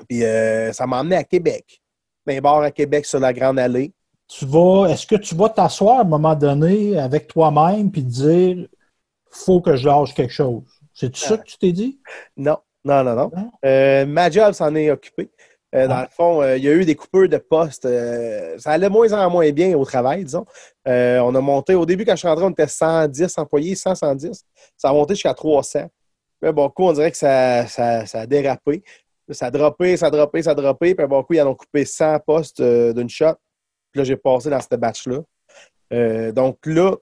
Puis 0.10 0.22
ça 0.74 0.88
m'a 0.88 1.02
emmené 1.02 1.18
à 1.18 1.24
Québec. 1.24 1.82
Dans 2.26 2.34
les 2.34 2.42
bars 2.42 2.62
à 2.62 2.72
Québec 2.72 3.06
sur 3.06 3.20
la 3.20 3.34
Grande 3.34 3.60
Allée. 3.60 3.94
Tu 4.28 4.46
vas, 4.46 4.88
est-ce 4.90 5.06
que 5.06 5.16
tu 5.16 5.36
vas 5.36 5.50
t'asseoir 5.50 6.00
à 6.00 6.02
un 6.02 6.06
moment 6.06 6.34
donné 6.34 6.98
avec 6.98 7.28
toi-même 7.28 7.92
puis 7.92 8.04
te 8.04 8.10
dire, 8.10 8.68
faut 9.30 9.62
que 9.62 9.76
je 9.76 9.86
lâche 9.86 10.14
quelque 10.14 10.34
chose? 10.34 10.64
C'est 10.94 11.16
ça 11.16 11.38
que 11.38 11.44
tu 11.44 11.58
t'es 11.58 11.72
dit? 11.72 12.00
Non, 12.38 12.58
non, 12.84 13.04
non, 13.04 13.16
non. 13.16 13.32
Non? 13.36 14.08
Ma 14.08 14.32
job 14.32 14.54
s'en 14.54 14.74
est 14.76 14.90
occupé. 14.90 15.30
Euh, 15.74 15.88
Dans 15.88 16.02
le 16.02 16.08
fond, 16.10 16.42
euh, 16.42 16.58
il 16.58 16.64
y 16.64 16.68
a 16.68 16.74
eu 16.74 16.84
des 16.84 16.96
coupures 16.96 17.30
de 17.30 17.38
postes. 17.38 17.86
euh, 17.86 18.58
ça 18.58 18.72
allait 18.72 18.90
moins 18.90 19.12
en 19.14 19.30
moins 19.30 19.50
bien 19.52 19.78
au 19.78 19.86
travail, 19.86 20.26
disons. 20.26 20.46
On 20.86 21.36
a 21.36 21.42
monté, 21.42 21.76
au 21.76 21.86
début, 21.86 22.06
quand 22.06 22.14
je 22.14 22.20
suis 22.20 22.28
rentré, 22.28 22.44
on 22.44 22.50
était 22.50 22.68
110 22.68 23.38
employés, 23.38 23.76
100, 23.76 23.96
110. 23.96 24.44
Ça 24.78 24.90
a 24.90 24.94
monté 24.94 25.14
jusqu'à 25.14 25.34
300. 25.34 25.90
Mais 26.42 26.52
bon, 26.52 26.70
coup, 26.70 26.84
on 26.84 26.94
dirait 26.94 27.12
que 27.12 27.18
ça, 27.18 27.68
ça, 27.68 28.06
ça 28.06 28.22
a 28.22 28.26
dérapé. 28.26 28.84
Ça 29.30 29.46
a 29.46 29.52
droppé, 29.52 29.96
ça 29.96 30.08
a 30.08 30.10
droppé, 30.10 30.44
ça 30.44 30.52
a 30.52 30.56
droppé. 30.56 30.94
Puis 30.94 31.08
bon, 31.08 31.24
coup, 31.24 31.34
ils 31.34 31.42
en 31.42 31.48
ont 31.48 31.56
coupé 31.56 31.86
100 31.86 32.20
postes 32.20 32.62
d'une 32.62 33.10
shot. 33.10 33.36
Puis 33.92 34.00
là, 34.00 34.04
j'ai 34.04 34.18
passé 34.18 34.50
dans 34.50 34.60
cette 34.60 34.80
batch-là. 34.80 35.20
Donc 36.34 36.58
là, 36.66 36.96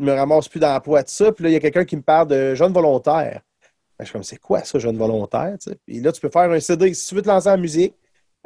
je 0.00 0.04
me 0.04 0.12
ramasse 0.12 0.48
plus 0.48 0.58
d'emploi 0.58 1.02
de 1.02 1.08
ça. 1.08 1.30
Puis 1.30 1.44
là, 1.44 1.50
il 1.50 1.52
y 1.52 1.56
a 1.56 1.60
quelqu'un 1.60 1.84
qui 1.84 1.96
me 1.96 2.02
parle 2.02 2.26
de 2.28 2.54
jeunes 2.54 2.72
volontaires. 2.72 3.42
Que 3.98 4.04
Je 4.04 4.04
suis 4.06 4.12
comme, 4.14 4.22
c'est 4.22 4.38
quoi 4.38 4.64
ça, 4.64 4.78
jeune 4.78 4.96
volontaire? 4.96 5.56
Puis 5.86 6.00
là, 6.00 6.10
tu 6.10 6.20
peux 6.20 6.30
faire 6.30 6.50
un 6.50 6.58
CD. 6.58 6.92
Si 6.94 7.08
tu 7.08 7.14
veux 7.14 7.22
te 7.22 7.28
lancer 7.28 7.50
en 7.50 7.58
musique, 7.58 7.94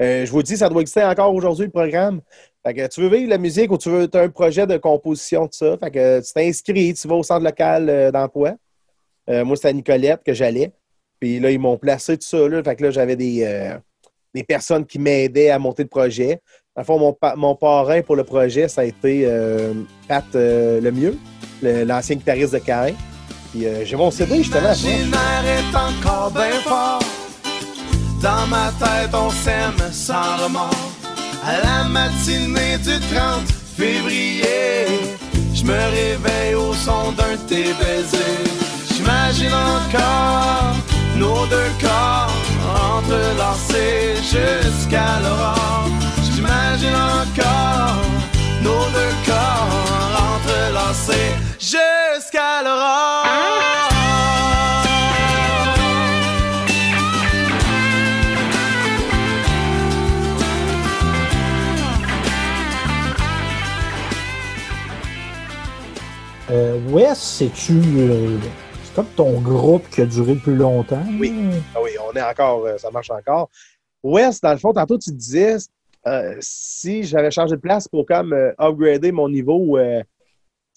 euh, 0.01 0.27
je 0.27 0.31
vous 0.33 0.43
dis, 0.43 0.57
ça 0.57 0.69
doit 0.69 0.81
exister 0.81 1.05
encore 1.05 1.33
aujourd'hui, 1.35 1.67
le 1.67 1.71
programme. 1.71 2.21
Fait 2.67 2.75
que 2.75 2.87
tu 2.89 3.01
veux 3.03 3.09
vivre 3.15 3.29
la 3.31 3.39
musique 3.39 3.71
ou 3.71 3.79
tu 3.79 3.91
veux 3.91 4.09
as 4.13 4.19
un 4.21 4.29
projet 4.29 4.67
de 4.67 4.77
composition, 4.77 5.43
tout 5.47 5.53
ça. 5.57 5.77
Fait 5.79 5.91
que 5.91 6.21
tu 6.21 6.33
t'inscris, 6.33 6.95
tu 6.95 7.07
vas 7.07 7.15
au 7.17 7.23
centre 7.23 7.45
local 7.45 7.89
euh, 7.89 8.11
d'emploi. 8.11 8.55
Euh, 9.31 9.45
moi, 9.45 9.57
c'était 9.57 9.69
à 9.69 9.73
Nicolette 9.73 10.21
que 10.25 10.33
j'allais. 10.33 10.73
Puis 11.21 11.39
là, 11.41 11.51
ils 11.51 11.59
m'ont 11.59 11.77
placé 11.77 12.17
tout 12.17 12.27
ça. 12.27 12.49
Là. 12.49 12.63
Fait 12.63 12.75
que 12.77 12.83
là, 12.85 12.91
j'avais 12.91 13.17
des, 13.17 13.45
euh, 13.45 13.77
des 14.35 14.43
personnes 14.43 14.85
qui 14.85 14.99
m'aidaient 14.99 15.51
à 15.51 15.59
monter 15.59 15.83
le 15.85 15.89
projet. 15.89 16.41
Dans 16.75 16.83
le 16.83 16.87
fond, 16.87 16.99
mon, 16.99 17.17
mon 17.37 17.55
parrain 17.55 18.03
pour 18.03 18.17
le 18.17 18.25
projet, 18.25 18.67
ça 18.67 18.81
a 18.81 18.85
été 18.85 19.29
Pat 20.09 20.25
Lemieux, 20.35 21.17
le- 21.63 21.85
l'ancien 21.85 22.17
guitariste 22.17 22.53
de 22.53 22.59
Cain. 22.59 22.93
Puis 23.53 23.65
j'ai 23.85 23.95
mon 23.95 24.11
CD, 24.11 24.39
justement. 24.39 24.73
est 24.73 25.77
encore 25.77 26.33
bien 26.33 26.51
fort. 26.65 27.01
Dans 28.25 28.47
ma 28.47 28.73
tête, 28.81 29.13
on 29.13 29.29
s'aime 29.29 29.93
sans 29.93 30.39
remords. 30.43 30.93
À 31.47 31.61
la 31.63 31.85
matinée 31.85 32.79
du 32.79 32.99
30 33.15 33.47
février, 33.77 34.87
je 35.53 35.63
me 35.63 35.75
réveille 35.75 36.55
au 36.55 36.73
son 36.73 37.13
d'un 37.13 37.33
de 37.33 37.47
tes 37.47 37.75
baisers. 37.75 38.49
J'imagine 38.95 39.53
encore 39.53 40.75
nos 41.19 41.45
deux 41.49 41.73
corps 41.83 42.33
entrelacés 42.97 44.15
jusqu'à 44.23 45.21
l'aurore. 45.23 45.91
J'imagine 46.33 46.97
encore 46.97 48.01
nos 48.63 48.87
deux 48.97 49.15
corps 49.27 50.25
entrelacés 50.33 51.35
jusqu'à 51.61 52.63
l'aurore. 52.65 53.94
West, 66.89 67.23
c'est-tu. 67.23 67.73
Euh, 67.99 68.39
c'est 68.85 68.95
comme 68.95 69.09
ton 69.17 69.41
groupe 69.41 69.89
qui 69.91 70.03
a 70.03 70.07
duré 70.07 70.35
le 70.35 70.41
plus 70.41 70.57
longtemps? 70.57 71.03
Oui. 71.19 71.33
Ah 71.75 71.79
oui, 71.83 71.91
on 72.09 72.15
est 72.17 72.23
encore, 72.23 72.65
euh, 72.67 72.79
ça 72.79 72.91
marche 72.91 73.11
encore. 73.11 73.51
West, 74.03 74.43
dans 74.43 74.53
le 74.53 74.59
fond, 74.59 74.73
tantôt, 74.73 74.99
tu 74.99 75.11
disais, 75.13 75.57
euh, 76.07 76.37
si 76.41 77.03
j'avais 77.03 77.31
changé 77.31 77.57
de 77.57 77.61
place 77.61 77.89
pour 77.89 78.07
comme 78.07 78.35
upgrader 78.59 79.11
mon 79.11 79.29
niveau, 79.29 79.79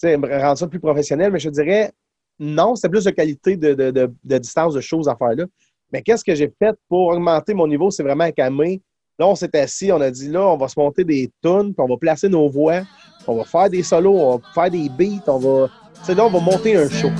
rendre 0.02 0.58
ça 0.58 0.66
plus 0.66 0.80
professionnel, 0.80 1.30
mais 1.30 1.38
je 1.38 1.50
dirais, 1.50 1.92
non, 2.38 2.74
c'est 2.74 2.88
plus 2.88 3.04
de 3.04 3.10
qualité 3.10 3.56
de, 3.56 3.74
de, 3.74 4.38
distance 4.38 4.74
de 4.74 4.80
choses 4.80 5.08
à 5.08 5.16
faire 5.16 5.34
là. 5.34 5.44
Mais 5.92 6.02
qu'est-ce 6.02 6.24
que 6.24 6.34
j'ai 6.34 6.52
fait 6.58 6.76
pour 6.88 7.08
augmenter 7.08 7.54
mon 7.54 7.66
niveau? 7.66 7.90
C'est 7.90 8.02
vraiment 8.02 8.24
à 8.24 8.32
Là, 9.20 9.26
on 9.26 9.34
s'est 9.34 9.56
assis, 9.56 9.90
on 9.90 10.00
a 10.00 10.12
dit 10.12 10.28
là, 10.28 10.42
on 10.42 10.56
va 10.56 10.68
se 10.68 10.78
monter 10.78 11.02
des 11.02 11.28
tunes, 11.42 11.74
puis 11.74 11.84
on 11.84 11.88
va 11.88 11.96
placer 11.96 12.28
nos 12.28 12.48
voix, 12.48 12.82
on 13.26 13.34
va 13.38 13.44
faire 13.44 13.68
des 13.68 13.82
solos, 13.82 14.16
on 14.16 14.36
va 14.36 14.42
faire 14.54 14.70
des 14.70 14.88
beats, 14.88 15.24
on 15.26 15.38
va. 15.38 15.68
Tu 16.06 16.14
là, 16.14 16.24
on 16.24 16.30
va 16.30 16.38
monter 16.38 16.76
un 16.76 16.88
show. 16.88 17.10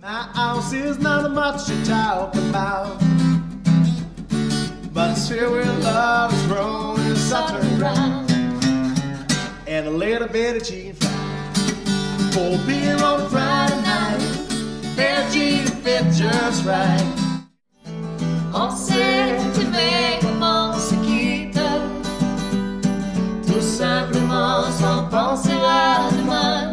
My 0.00 0.28
house 0.34 0.72
is 0.72 0.98
not 1.00 1.32
much 1.32 1.64
to 1.66 1.84
talk 1.84 2.32
about, 2.36 2.96
but 4.92 5.16
filled 5.16 5.52
with 5.52 5.84
love, 5.84 6.32
is 6.32 6.46
growing, 6.46 7.16
such 7.16 7.50
around, 7.80 8.30
and 9.66 9.88
a 9.88 9.90
little 9.90 10.28
bit 10.28 10.56
of 10.56 10.62
cheese 10.64 10.96
for 12.30 12.56
beer 12.68 13.02
on 13.02 13.28
Friday 13.30 13.82
night. 13.82 14.12
Fit 15.82 16.04
just 16.12 16.64
right. 16.64 17.04
On 18.54 18.70
sait 18.70 19.36
aimer 19.60 20.18
comment 20.20 20.72
se 20.74 20.94
quitte, 21.06 21.58
tout 23.46 23.60
simplement 23.60 24.62
sans 24.80 25.08
penser 25.08 25.58
à 25.64 26.10
demain. 26.12 26.72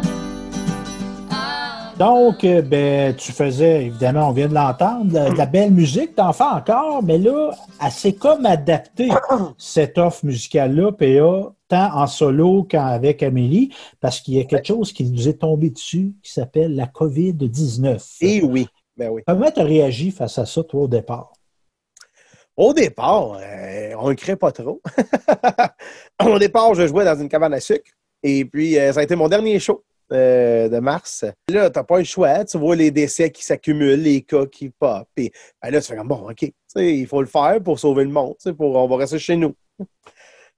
Donc, 1.98 2.44
euh, 2.44 2.62
ben, 2.62 3.14
tu 3.14 3.30
faisais, 3.30 3.84
évidemment, 3.86 4.30
on 4.30 4.32
vient 4.32 4.48
de 4.48 4.54
l'entendre, 4.54 5.04
de, 5.12 5.36
la 5.36 5.44
belle 5.44 5.70
musique, 5.70 6.14
t'en 6.14 6.32
fais 6.32 6.44
encore, 6.44 7.02
mais 7.02 7.18
là, 7.18 7.50
assez 7.78 8.14
comme 8.14 8.46
adapté 8.46 9.10
cette 9.58 9.98
offre 9.98 10.24
musicale-là, 10.24 10.92
PA, 10.92 11.52
tant 11.68 12.00
en 12.00 12.06
solo 12.06 12.62
qu'avec 12.62 13.22
Amélie, 13.22 13.74
parce 14.00 14.20
qu'il 14.20 14.34
y 14.34 14.40
a 14.40 14.44
quelque 14.44 14.68
chose 14.68 14.94
qui 14.94 15.04
nous 15.04 15.28
est 15.28 15.40
tombé 15.40 15.68
dessus 15.68 16.14
qui 16.22 16.32
s'appelle 16.32 16.74
la 16.74 16.86
COVID-19. 16.86 18.16
Eh 18.22 18.42
oui, 18.44 18.66
ben 19.00 19.10
oui. 19.10 19.22
Comment 19.26 19.50
tu 19.50 19.60
as 19.60 19.64
réagi 19.64 20.10
face 20.10 20.38
à 20.38 20.44
ça, 20.44 20.62
toi, 20.62 20.82
au 20.82 20.88
départ? 20.88 21.32
Au 22.54 22.74
départ, 22.74 23.38
euh, 23.40 23.94
on 23.98 24.10
ne 24.10 24.14
crée 24.14 24.36
pas 24.36 24.52
trop. 24.52 24.82
au 26.24 26.38
départ, 26.38 26.74
je 26.74 26.86
jouais 26.86 27.06
dans 27.06 27.18
une 27.18 27.28
cabane 27.28 27.54
à 27.54 27.60
sucre. 27.60 27.90
Et 28.22 28.44
puis, 28.44 28.78
euh, 28.78 28.92
ça 28.92 29.00
a 29.00 29.02
été 29.02 29.16
mon 29.16 29.28
dernier 29.28 29.58
show. 29.58 29.82
Euh, 30.12 30.68
de 30.68 30.80
mars. 30.80 31.24
Là, 31.48 31.70
tu 31.70 31.78
n'as 31.78 31.84
pas 31.84 31.98
le 31.98 32.04
choix. 32.04 32.44
Tu 32.44 32.58
vois 32.58 32.74
les 32.74 32.90
décès 32.90 33.30
qui 33.30 33.44
s'accumulent, 33.44 34.02
les 34.02 34.22
cas 34.22 34.44
qui 34.44 34.68
pop. 34.68 35.06
Et 35.16 35.30
ben 35.62 35.70
là, 35.70 35.80
tu 35.80 35.86
fais 35.86 35.96
comme 35.96 36.08
bon, 36.08 36.28
OK, 36.28 36.52
il 36.74 37.06
faut 37.06 37.20
le 37.20 37.28
faire 37.28 37.60
pour 37.62 37.78
sauver 37.78 38.02
le 38.02 38.10
monde. 38.10 38.34
Pour, 38.58 38.74
on 38.74 38.88
va 38.88 38.96
rester 38.96 39.20
chez 39.20 39.36
nous. 39.36 39.54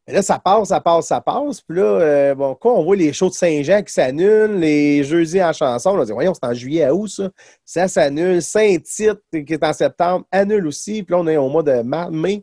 Là, 0.09 0.21
ça 0.21 0.39
passe, 0.39 0.69
ça 0.69 0.81
passe, 0.81 1.07
ça 1.07 1.21
passe. 1.21 1.61
Puis 1.61 1.79
là, 1.79 1.85
euh, 1.85 2.35
bon, 2.35 2.57
quoi, 2.57 2.75
on 2.75 2.83
voit 2.83 2.97
les 2.97 3.13
shows 3.13 3.29
de 3.29 3.35
Saint-Jean 3.35 3.83
qui 3.83 3.93
s'annulent, 3.93 4.57
les 4.59 5.05
jeudis 5.05 5.43
en 5.43 5.53
chanson. 5.53 5.91
On 5.91 6.05
dit, 6.05 6.13
voyons, 6.13 6.35
c'est 6.35 6.47
en 6.47 6.55
juillet 6.55 6.85
à 6.85 6.95
août, 6.95 7.07
ça. 7.07 7.31
Ça 7.65 7.89
s'annule. 7.89 8.43
Saint-Tite, 8.43 9.21
qui 9.31 9.53
est 9.53 9.65
en 9.65 9.73
septembre, 9.73 10.25
annule 10.33 10.67
aussi. 10.67 11.05
Puis 11.05 11.13
là, 11.13 11.21
on 11.21 11.27
est 11.29 11.37
au 11.37 11.49
mois 11.49 11.63
de 11.63 11.83
mai. 11.83 12.43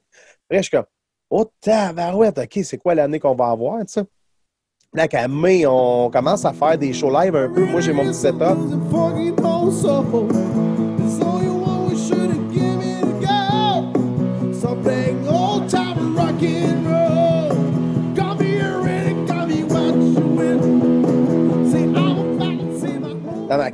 Après, 0.50 0.64
je 0.64 0.70
suis 0.70 0.72
comme, 0.72 0.86
oh, 1.30 1.46
tabarouette, 1.60 2.38
OK, 2.38 2.60
c'est 2.64 2.78
quoi 2.78 2.96
l'année 2.96 3.20
qu'on 3.20 3.36
va 3.36 3.50
avoir, 3.50 3.80
ça? 3.88 4.04
Là, 4.94 5.08
qu'à 5.08 5.28
mai, 5.28 5.66
on 5.68 6.10
commence 6.10 6.46
à 6.46 6.54
faire 6.54 6.78
des 6.78 6.94
shows 6.94 7.12
live 7.12 7.36
un 7.36 7.50
peu. 7.50 7.66
Moi, 7.66 7.82
j'ai 7.82 7.94
mon 7.94 8.06
petit 8.06 8.16
setup. 8.16 8.58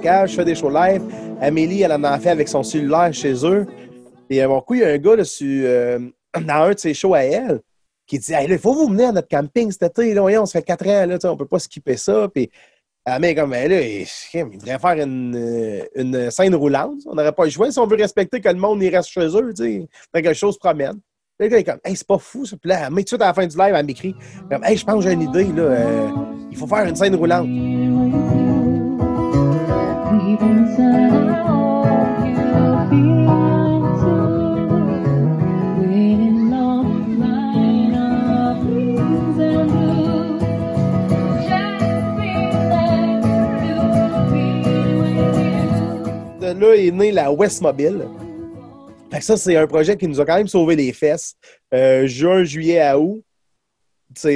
Je 0.03 0.33
fais 0.35 0.45
des 0.45 0.55
shows 0.55 0.69
live. 0.69 1.01
Amélie, 1.41 1.81
elle 1.81 1.91
en 1.91 2.03
a 2.03 2.19
fait 2.19 2.29
avec 2.29 2.47
son 2.47 2.63
cellulaire 2.63 3.13
chez 3.13 3.33
eux. 3.45 3.65
Et 4.29 4.45
mon 4.45 4.61
coup, 4.61 4.75
il 4.75 4.81
y 4.81 4.83
a 4.83 4.89
un 4.89 4.97
gars 4.97 5.15
là, 5.15 5.23
euh, 5.41 5.99
dans 6.41 6.53
un 6.53 6.73
de 6.73 6.79
ses 6.79 6.93
shows 6.93 7.13
à 7.13 7.23
elle 7.23 7.61
qui 8.07 8.19
dit 8.19 8.33
il 8.47 8.59
faut 8.59 8.73
vous 8.73 8.89
mener 8.89 9.05
à 9.05 9.11
notre 9.11 9.27
camping 9.27 9.71
cet 9.71 9.83
été. 9.83 10.13
Là, 10.13 10.23
on 10.23 10.45
se 10.45 10.51
fait 10.51 10.63
quatre 10.63 10.87
ans, 10.87 11.05
là, 11.05 11.17
on 11.23 11.31
ne 11.31 11.37
peut 11.37 11.47
pas 11.47 11.59
skipper 11.59 11.97
ça. 11.97 12.27
Puis, 12.33 12.49
ah, 13.05 13.19
mais 13.19 13.35
comme 13.35 13.51
ben, 13.51 13.69
là, 13.69 13.81
il, 13.81 14.07
devrait 14.33 14.79
faire 14.79 15.05
une, 15.05 15.35
euh, 15.35 15.83
une, 15.95 16.31
scène 16.31 16.55
roulante. 16.55 17.01
On 17.05 17.15
n'aurait 17.15 17.31
pas 17.31 17.45
le 17.45 17.51
choix 17.51 17.71
si 17.71 17.77
on 17.79 17.85
veut 17.85 17.97
respecter 17.97 18.41
que 18.41 18.49
le 18.49 18.55
monde 18.55 18.81
y 18.81 18.89
reste 18.89 19.09
chez 19.09 19.27
eux. 19.27 19.53
Tu 19.55 19.63
sais, 19.63 19.87
quelque 20.13 20.33
chose 20.33 20.57
promène. 20.57 20.99
Le 21.39 21.47
gars 21.47 21.57
est 21.57 21.63
comme, 21.63 21.79
hey, 21.83 21.95
c'est 21.95 22.07
pas 22.07 22.17
fou, 22.17 22.45
ça. 22.45 22.55
Puis 22.57 22.69
là, 22.69 22.89
mais 22.89 23.01
tout 23.01 23.03
de 23.03 23.07
suite 23.09 23.21
à 23.21 23.27
la 23.27 23.33
fin 23.33 23.45
du 23.45 23.57
live, 23.57 23.75
elle 23.75 23.85
m'écrit, 23.85 24.15
comme, 24.49 24.63
hey, 24.63 24.77
je 24.77 24.85
pense 24.85 25.03
que 25.03 25.09
j'ai 25.09 25.13
une 25.13 25.23
idée, 25.23 25.43
là. 25.43 25.63
Euh, 25.63 26.09
il 26.49 26.57
faut 26.57 26.67
faire 26.67 26.85
une 26.85 26.95
scène 26.95 27.15
roulante. 27.15 27.47
Là 46.59 46.75
est 46.75 46.91
née 46.91 47.11
la 47.11 47.31
West 47.31 47.61
Mobile. 47.61 48.07
ça, 49.19 49.37
c'est 49.37 49.55
un 49.55 49.67
projet 49.67 49.97
qui 49.97 50.07
nous 50.07 50.19
a 50.19 50.25
quand 50.25 50.37
même 50.37 50.47
sauvé 50.47 50.75
les 50.75 50.93
fesses. 50.93 51.35
Euh, 51.73 52.07
juin, 52.07 52.43
juillet 52.43 52.79
à 52.79 52.99
août, 52.99 53.23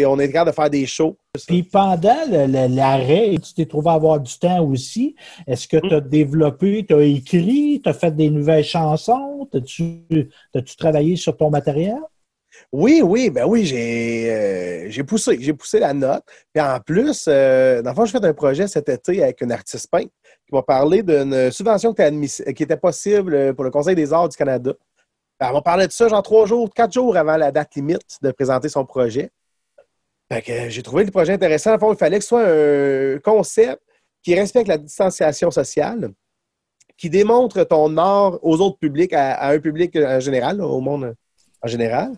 on 0.05 0.19
est 0.19 0.32
capable 0.32 0.51
de 0.51 0.55
faire 0.55 0.69
des 0.69 0.86
shows. 0.86 1.17
Puis 1.47 1.63
pendant 1.63 2.15
l'arrêt, 2.27 3.36
tu 3.41 3.53
t'es 3.53 3.65
trouvé 3.65 3.89
à 3.89 3.93
avoir 3.93 4.19
du 4.19 4.38
temps 4.38 4.65
aussi. 4.65 5.15
Est-ce 5.47 5.67
que 5.67 5.77
tu 5.77 5.93
as 5.93 6.01
développé, 6.01 6.86
tu 6.86 6.93
as 6.93 7.03
écrit, 7.03 7.79
tu 7.84 7.89
as 7.89 7.93
fait 7.93 8.15
des 8.15 8.29
nouvelles 8.29 8.63
chansons? 8.63 9.47
As-tu 9.53 10.29
as 10.53 10.62
travaillé 10.77 11.15
sur 11.15 11.36
ton 11.38 11.49
matériel? 11.49 11.99
Oui, 12.71 13.01
oui, 13.03 13.29
ben 13.29 13.45
oui, 13.45 13.65
j'ai 13.65 14.29
euh, 14.31 15.03
poussé, 15.03 15.38
j'ai 15.39 15.53
poussé 15.53 15.79
la 15.79 15.93
note. 15.93 16.23
Puis 16.53 16.62
en 16.62 16.79
plus, 16.79 17.25
euh, 17.27 17.81
dans 17.81 17.91
le 17.91 17.95
fond, 17.95 18.05
j'ai 18.05 18.12
fait 18.19 18.25
un 18.25 18.33
projet 18.33 18.67
cet 18.67 18.89
été 18.89 19.23
avec 19.23 19.41
une 19.41 19.51
artiste 19.51 19.89
peintre 19.89 20.12
qui 20.47 20.53
m'a 20.53 20.62
parlé 20.62 21.03
d'une 21.03 21.51
subvention 21.51 21.93
qui 21.93 22.63
était, 22.63 22.77
possible 22.77 23.53
pour 23.55 23.63
le 23.63 23.71
Conseil 23.71 23.95
des 23.95 24.13
arts 24.13 24.29
du 24.29 24.38
Canada. 24.38 24.73
Elle 25.39 25.53
m'a 25.53 25.62
parlé 25.62 25.88
de 25.88 25.91
ça, 25.91 26.07
genre 26.07 26.21
trois 26.21 26.45
jours, 26.45 26.69
quatre 26.73 26.91
jours 26.93 27.15
avant 27.15 27.38
la 27.38 27.51
date 27.51 27.75
limite 27.75 28.17
de 28.21 28.31
présenter 28.31 28.67
son 28.67 28.85
projet. 28.85 29.29
j'ai 30.45 30.83
trouvé 30.83 31.05
le 31.05 31.12
projet 31.12 31.33
intéressant. 31.33 31.77
il 31.89 31.97
fallait 31.97 32.17
que 32.17 32.23
ce 32.23 32.29
soit 32.29 32.47
un 32.47 33.19
concept 33.19 33.81
qui 34.21 34.35
respecte 34.35 34.67
la 34.67 34.77
distanciation 34.77 35.49
sociale, 35.49 36.12
qui 36.97 37.09
démontre 37.09 37.63
ton 37.63 37.95
art 37.97 38.38
aux 38.43 38.59
autres 38.59 38.77
publics, 38.77 39.13
à, 39.13 39.47
un 39.47 39.59
public 39.59 39.95
en 39.95 40.19
général, 40.19 40.62
au 40.62 40.81
monde 40.81 41.15
en 41.62 41.67
général. 41.67 42.12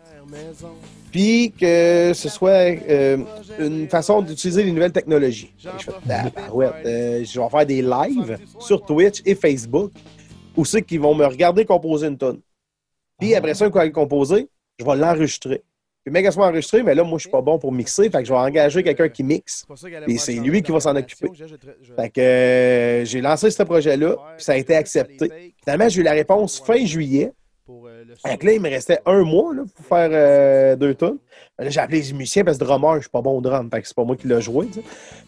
Puis 1.12 1.52
que 1.52 2.14
ce 2.14 2.30
soit 2.30 2.78
euh, 2.90 3.18
une 3.60 3.90
façon 3.90 4.22
d'utiliser 4.22 4.64
les 4.64 4.72
nouvelles 4.72 4.94
technologies. 4.94 5.54
je 5.58 5.68
euh, 5.90 7.24
je 7.24 7.40
vais 7.40 7.50
faire 7.50 7.66
des 7.66 7.82
lives 7.82 8.38
sur 8.60 8.86
Twitch 8.86 9.22
et 9.26 9.36
Facebook 9.36 9.92
où 10.56 10.66
ceux 10.66 10.80
qui 10.80 10.98
vont 10.98 11.16
me 11.16 11.26
regarder 11.26 11.66
composer 11.66 12.08
une 12.08 12.18
tonne. 12.18 12.40
Puis 13.20 13.36
après 13.36 13.54
ça, 13.54 13.70
quand 13.70 13.82
il 13.82 13.92
composer, 13.92 14.48
je 14.80 14.86
vais 14.86 14.96
l'enregistrer. 14.96 15.64
Puis 16.04 16.12
même 16.12 16.24
qu'elle 16.24 16.34
soit 16.34 16.48
enregistrée, 16.48 16.82
mais 16.82 16.96
là, 16.96 17.04
moi, 17.04 17.20
je 17.20 17.24
suis 17.24 17.30
pas 17.30 17.42
bon 17.42 17.60
pour 17.60 17.72
mixer. 17.72 18.10
Fait 18.10 18.20
que 18.20 18.26
je 18.26 18.34
vais 18.34 18.40
engager 18.40 18.82
quelqu'un 18.82 19.08
qui 19.08 19.24
mixe. 19.24 19.66
Et 20.08 20.18
c'est 20.18 20.34
lui 20.34 20.64
qui 20.64 20.72
va 20.72 20.80
s'en 20.80 20.96
occuper. 20.96 21.30
Fait 21.96 22.10
que 22.10 22.22
euh, 22.22 23.06
j'ai 23.06 23.22
lancé 23.22 23.52
ce 23.52 23.62
projet-là, 23.62 24.16
puis 24.36 24.44
ça 24.44 24.54
a 24.54 24.56
été 24.56 24.76
accepté. 24.76 25.54
Finalement, 25.64 25.90
j'ai 25.90 26.02
eu 26.02 26.04
la 26.04 26.14
réponse 26.14 26.60
fin 26.60 26.84
juillet. 26.86 27.32
Euh, 27.70 28.04
là, 28.26 28.54
il 28.54 28.62
me 28.62 28.70
restait 28.70 29.00
un 29.06 29.24
mois 29.24 29.54
pour 29.76 29.86
faire 29.86 30.10
euh, 30.12 30.76
deux 30.76 30.96
tonnes. 30.96 31.20
J'ai 31.60 31.80
appelé 31.80 32.02
les 32.02 32.14
musiciens 32.14 32.44
parce 32.44 32.58
que 32.58 32.64
drummer, 32.64 32.96
je 32.96 33.02
suis 33.02 33.10
pas 33.10 33.22
bon 33.22 33.38
au 33.38 33.42
drum. 33.42 33.70
Fait 33.72 33.82
que 33.82 33.88
c'est 33.88 33.96
pas 33.96 34.04
moi 34.04 34.16
qui 34.16 34.28
l'ai 34.28 34.42
joué. 34.42 34.68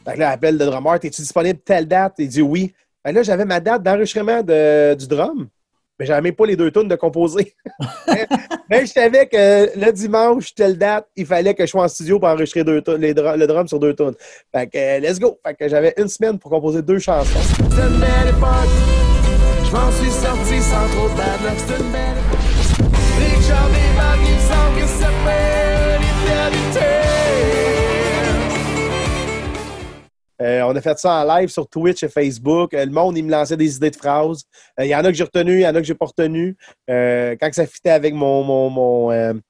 Fait 0.05 0.13
que 0.13 0.19
là, 0.19 0.31
appelle 0.31 0.57
le 0.57 0.65
drummer, 0.65 0.95
es-tu 0.95 1.21
disponible 1.21 1.59
telle 1.59 1.87
date? 1.87 2.15
Il 2.17 2.27
dit 2.27 2.41
oui. 2.41 2.73
là, 3.05 3.23
j'avais 3.23 3.45
ma 3.45 3.59
date 3.59 3.83
d'enregistrement 3.83 4.41
du 4.41 5.07
drum, 5.07 5.47
mais 5.99 6.05
j'avais 6.05 6.21
même 6.21 6.35
pas 6.35 6.45
les 6.45 6.55
deux 6.55 6.71
tonnes 6.71 6.87
de 6.87 6.95
composer. 6.95 7.53
mais, 8.69 8.81
je 8.81 8.91
savais 8.91 9.27
que 9.27 9.79
le 9.79 9.91
dimanche, 9.91 10.53
telle 10.55 10.77
date, 10.77 11.07
il 11.15 11.25
fallait 11.25 11.53
que 11.53 11.65
je 11.65 11.71
sois 11.71 11.83
en 11.83 11.87
studio 11.87 12.19
pour 12.19 12.29
enregistrer 12.29 12.63
deux 12.63 12.81
tonnes, 12.81 13.01
le 13.01 13.45
drum 13.45 13.67
sur 13.67 13.79
deux 13.79 13.93
tonnes. 13.93 14.15
Fait 14.51 14.67
que 14.67 14.77
euh, 14.77 14.99
let's 14.99 15.19
go. 15.19 15.39
Fait 15.45 15.53
que 15.53 15.67
j'avais 15.69 15.93
une 15.97 16.07
semaine 16.07 16.39
pour 16.39 16.49
composer 16.49 16.81
deux 16.81 16.99
chansons. 16.99 17.39
Je 19.73 19.77
m'en 19.79 19.91
suis 19.91 20.11
sorti 20.11 20.61
sans 20.61 20.87
trop 20.89 21.07
luck, 21.07 21.57
c'est 21.57 21.79
une 21.79 21.91
belle 21.91 22.21
Dès 23.17 23.35
que 23.35 23.41
j'en 23.41 23.55
semble 24.39 24.79
que 24.79 24.85
ça 24.85 25.09
fait 25.25 25.97
l'éternité 25.97 26.85
Euh, 30.43 30.61
on 30.67 30.75
a 30.75 30.81
fait 30.81 30.99
ça 30.99 31.23
en 31.23 31.37
live 31.37 31.49
sur 31.49 31.67
Twitch 31.67 32.03
et 32.03 32.09
Facebook. 32.09 32.75
Euh, 32.75 32.85
le 32.85 32.91
monde, 32.91 33.17
il 33.17 33.25
me 33.25 33.31
lançait 33.31 33.57
des 33.57 33.75
idées 33.77 33.89
de 33.89 33.95
phrases. 33.95 34.43
Euh, 34.79 34.85
Il 34.85 34.89
y 34.89 34.95
en 34.95 34.99
a 34.99 35.07
que 35.07 35.13
j'ai 35.13 35.23
retenu, 35.23 35.53
il 35.53 35.61
y 35.61 35.67
en 35.67 35.73
a 35.73 35.79
que 35.79 35.87
j'ai 35.87 35.95
pas 35.95 36.05
retenu. 36.05 36.55
Euh, 36.89 37.35
quand 37.39 37.51
ça 37.53 37.65
fitait 37.65 37.89
avec 37.91 38.13
mon. 38.13 38.43
mon, 38.43 38.69
mon, 38.69 39.41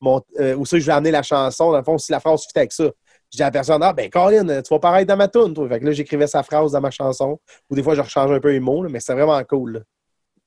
mon 0.00 0.20
où 0.58 0.66
ça, 0.66 0.78
je 0.78 0.84
vais 0.86 0.92
amener 0.92 1.10
la 1.10 1.22
chanson, 1.22 1.72
dans 1.72 1.78
le 1.78 1.84
fond, 1.84 1.96
si 1.98 2.12
la 2.12 2.20
phrase 2.20 2.42
fitait 2.42 2.60
avec 2.60 2.72
ça. 2.72 2.84
Je 3.32 3.38
dis 3.38 3.42
à 3.42 3.46
la 3.46 3.50
personne, 3.50 3.82
ah 3.82 3.92
ben 3.94 4.10
Colin, 4.10 4.60
tu 4.60 4.74
vas 4.74 4.78
paraître 4.78 5.08
dans 5.08 5.16
ma 5.16 5.26
tune, 5.28 5.54
toi. 5.54 5.66
Fait 5.68 5.80
que 5.80 5.86
là, 5.86 5.92
j'écrivais 5.92 6.26
sa 6.26 6.42
phrase 6.42 6.72
dans 6.72 6.80
ma 6.82 6.90
chanson. 6.90 7.40
Ou 7.70 7.74
des 7.74 7.82
fois, 7.82 7.94
je 7.94 8.02
rechange 8.02 8.30
un 8.30 8.40
peu 8.40 8.50
les 8.52 8.60
mots, 8.60 8.82
là, 8.82 8.90
mais 8.90 9.00
c'est 9.00 9.14
vraiment 9.14 9.42
cool. 9.44 9.72
là. 9.72 9.80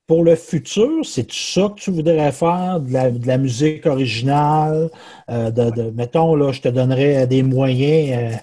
Pour 0.06 0.24
le 0.24 0.36
futur, 0.36 1.04
c'est 1.04 1.32
ça 1.32 1.70
que 1.70 1.80
tu 1.82 1.90
voudrais 1.90 2.32
faire, 2.32 2.80
de 2.80 2.94
la, 2.94 3.10
de 3.10 3.26
la 3.26 3.40
musique 3.40 3.88
originale, 3.88 4.92
euh, 5.32 5.50
de, 5.50 5.72
de- 5.72 5.90
mettons, 5.90 6.36
là, 6.36 6.52
je 6.52 6.62
te 6.62 6.68
donnerais 6.68 7.26
des 7.26 7.42
moyens 7.42 8.36
euh, 8.36 8.38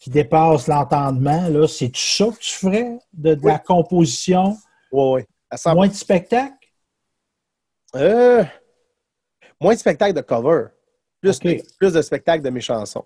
qui 0.00 0.08
dépassent 0.08 0.68
l'entendement, 0.68 1.48
là, 1.50 1.68
c'est 1.68 1.94
ça 1.94 2.24
que 2.26 2.38
tu 2.38 2.52
ferais, 2.52 2.98
de, 3.12 3.34
de 3.34 3.46
la 3.46 3.58
composition? 3.58 4.56
À 5.50 5.58
100%. 5.58 5.74
moins 5.74 5.88
de 5.88 5.92
spectacle? 5.92 6.54
Euh, 7.94 8.42
moins 9.60 9.74
de 9.74 9.78
spectacles 9.78 10.14
de 10.14 10.22
cover. 10.22 10.68
Plus, 11.20 11.38
plus 11.78 11.92
de 11.92 12.00
spectacles 12.00 12.42
de 12.42 12.50
mes 12.50 12.62
chansons. 12.62 13.04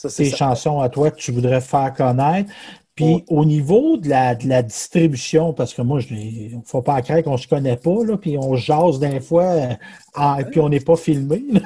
Ça, 0.00 0.08
c'est 0.08 0.24
Tes 0.30 0.36
chansons 0.36 0.80
à 0.80 0.88
toi 0.88 1.10
que 1.10 1.16
tu 1.18 1.30
voudrais 1.30 1.60
faire 1.60 1.92
connaître. 1.92 2.50
Puis 2.94 3.22
au 3.28 3.44
niveau 3.44 3.96
de 3.98 4.08
la, 4.08 4.34
de 4.34 4.48
la 4.48 4.62
distribution, 4.62 5.52
parce 5.52 5.74
que 5.74 5.82
moi, 5.82 6.00
il 6.10 6.56
ne 6.56 6.62
faut 6.64 6.80
pas 6.82 7.00
croire 7.02 7.22
qu'on 7.22 7.32
ne 7.32 7.36
se 7.36 7.46
connaît 7.48 7.76
pas, 7.76 8.04
là, 8.04 8.16
puis 8.16 8.38
on 8.38 8.56
jase 8.56 8.98
d'un 8.98 9.20
fois, 9.20 9.44
euh, 9.44 9.74
en- 10.14 10.42
puis 10.42 10.60
on 10.60 10.68
n'est 10.70 10.80
pas 10.80 10.96
filmé. 10.96 11.42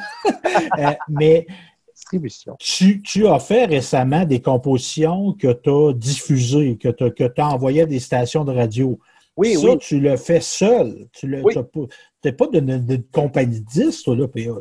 Euh, 0.78 0.92
mais 1.08 1.46
Distribution. 1.94 2.54
tu, 2.60 3.02
tu 3.02 3.26
as 3.26 3.38
fait 3.40 3.64
récemment 3.64 4.24
des 4.24 4.40
compositions 4.40 5.32
que 5.32 5.52
tu 5.52 5.70
as 5.70 5.92
diffusées, 5.92 6.76
que 6.76 6.88
tu 6.88 7.40
as 7.40 7.48
envoyées 7.48 7.82
à 7.82 7.86
des 7.86 7.98
stations 8.00 8.44
de 8.44 8.52
radio. 8.52 8.98
Oui, 9.36 9.54
ça, 9.54 9.70
oui. 9.70 9.78
tu 9.78 9.98
le 9.98 10.16
fais 10.16 10.40
seul. 10.40 11.08
Tu 11.12 11.26
n'es 11.26 11.40
Oui. 11.42 11.54
pas, 11.54 12.46
de, 12.52 12.60
de- 12.60 12.78
de 12.78 13.02
compagnie 13.12 13.60
de 13.60 13.66
disques, 13.66 14.04
toi, 14.04 14.14
là, 14.16 14.28
PA. 14.28 14.60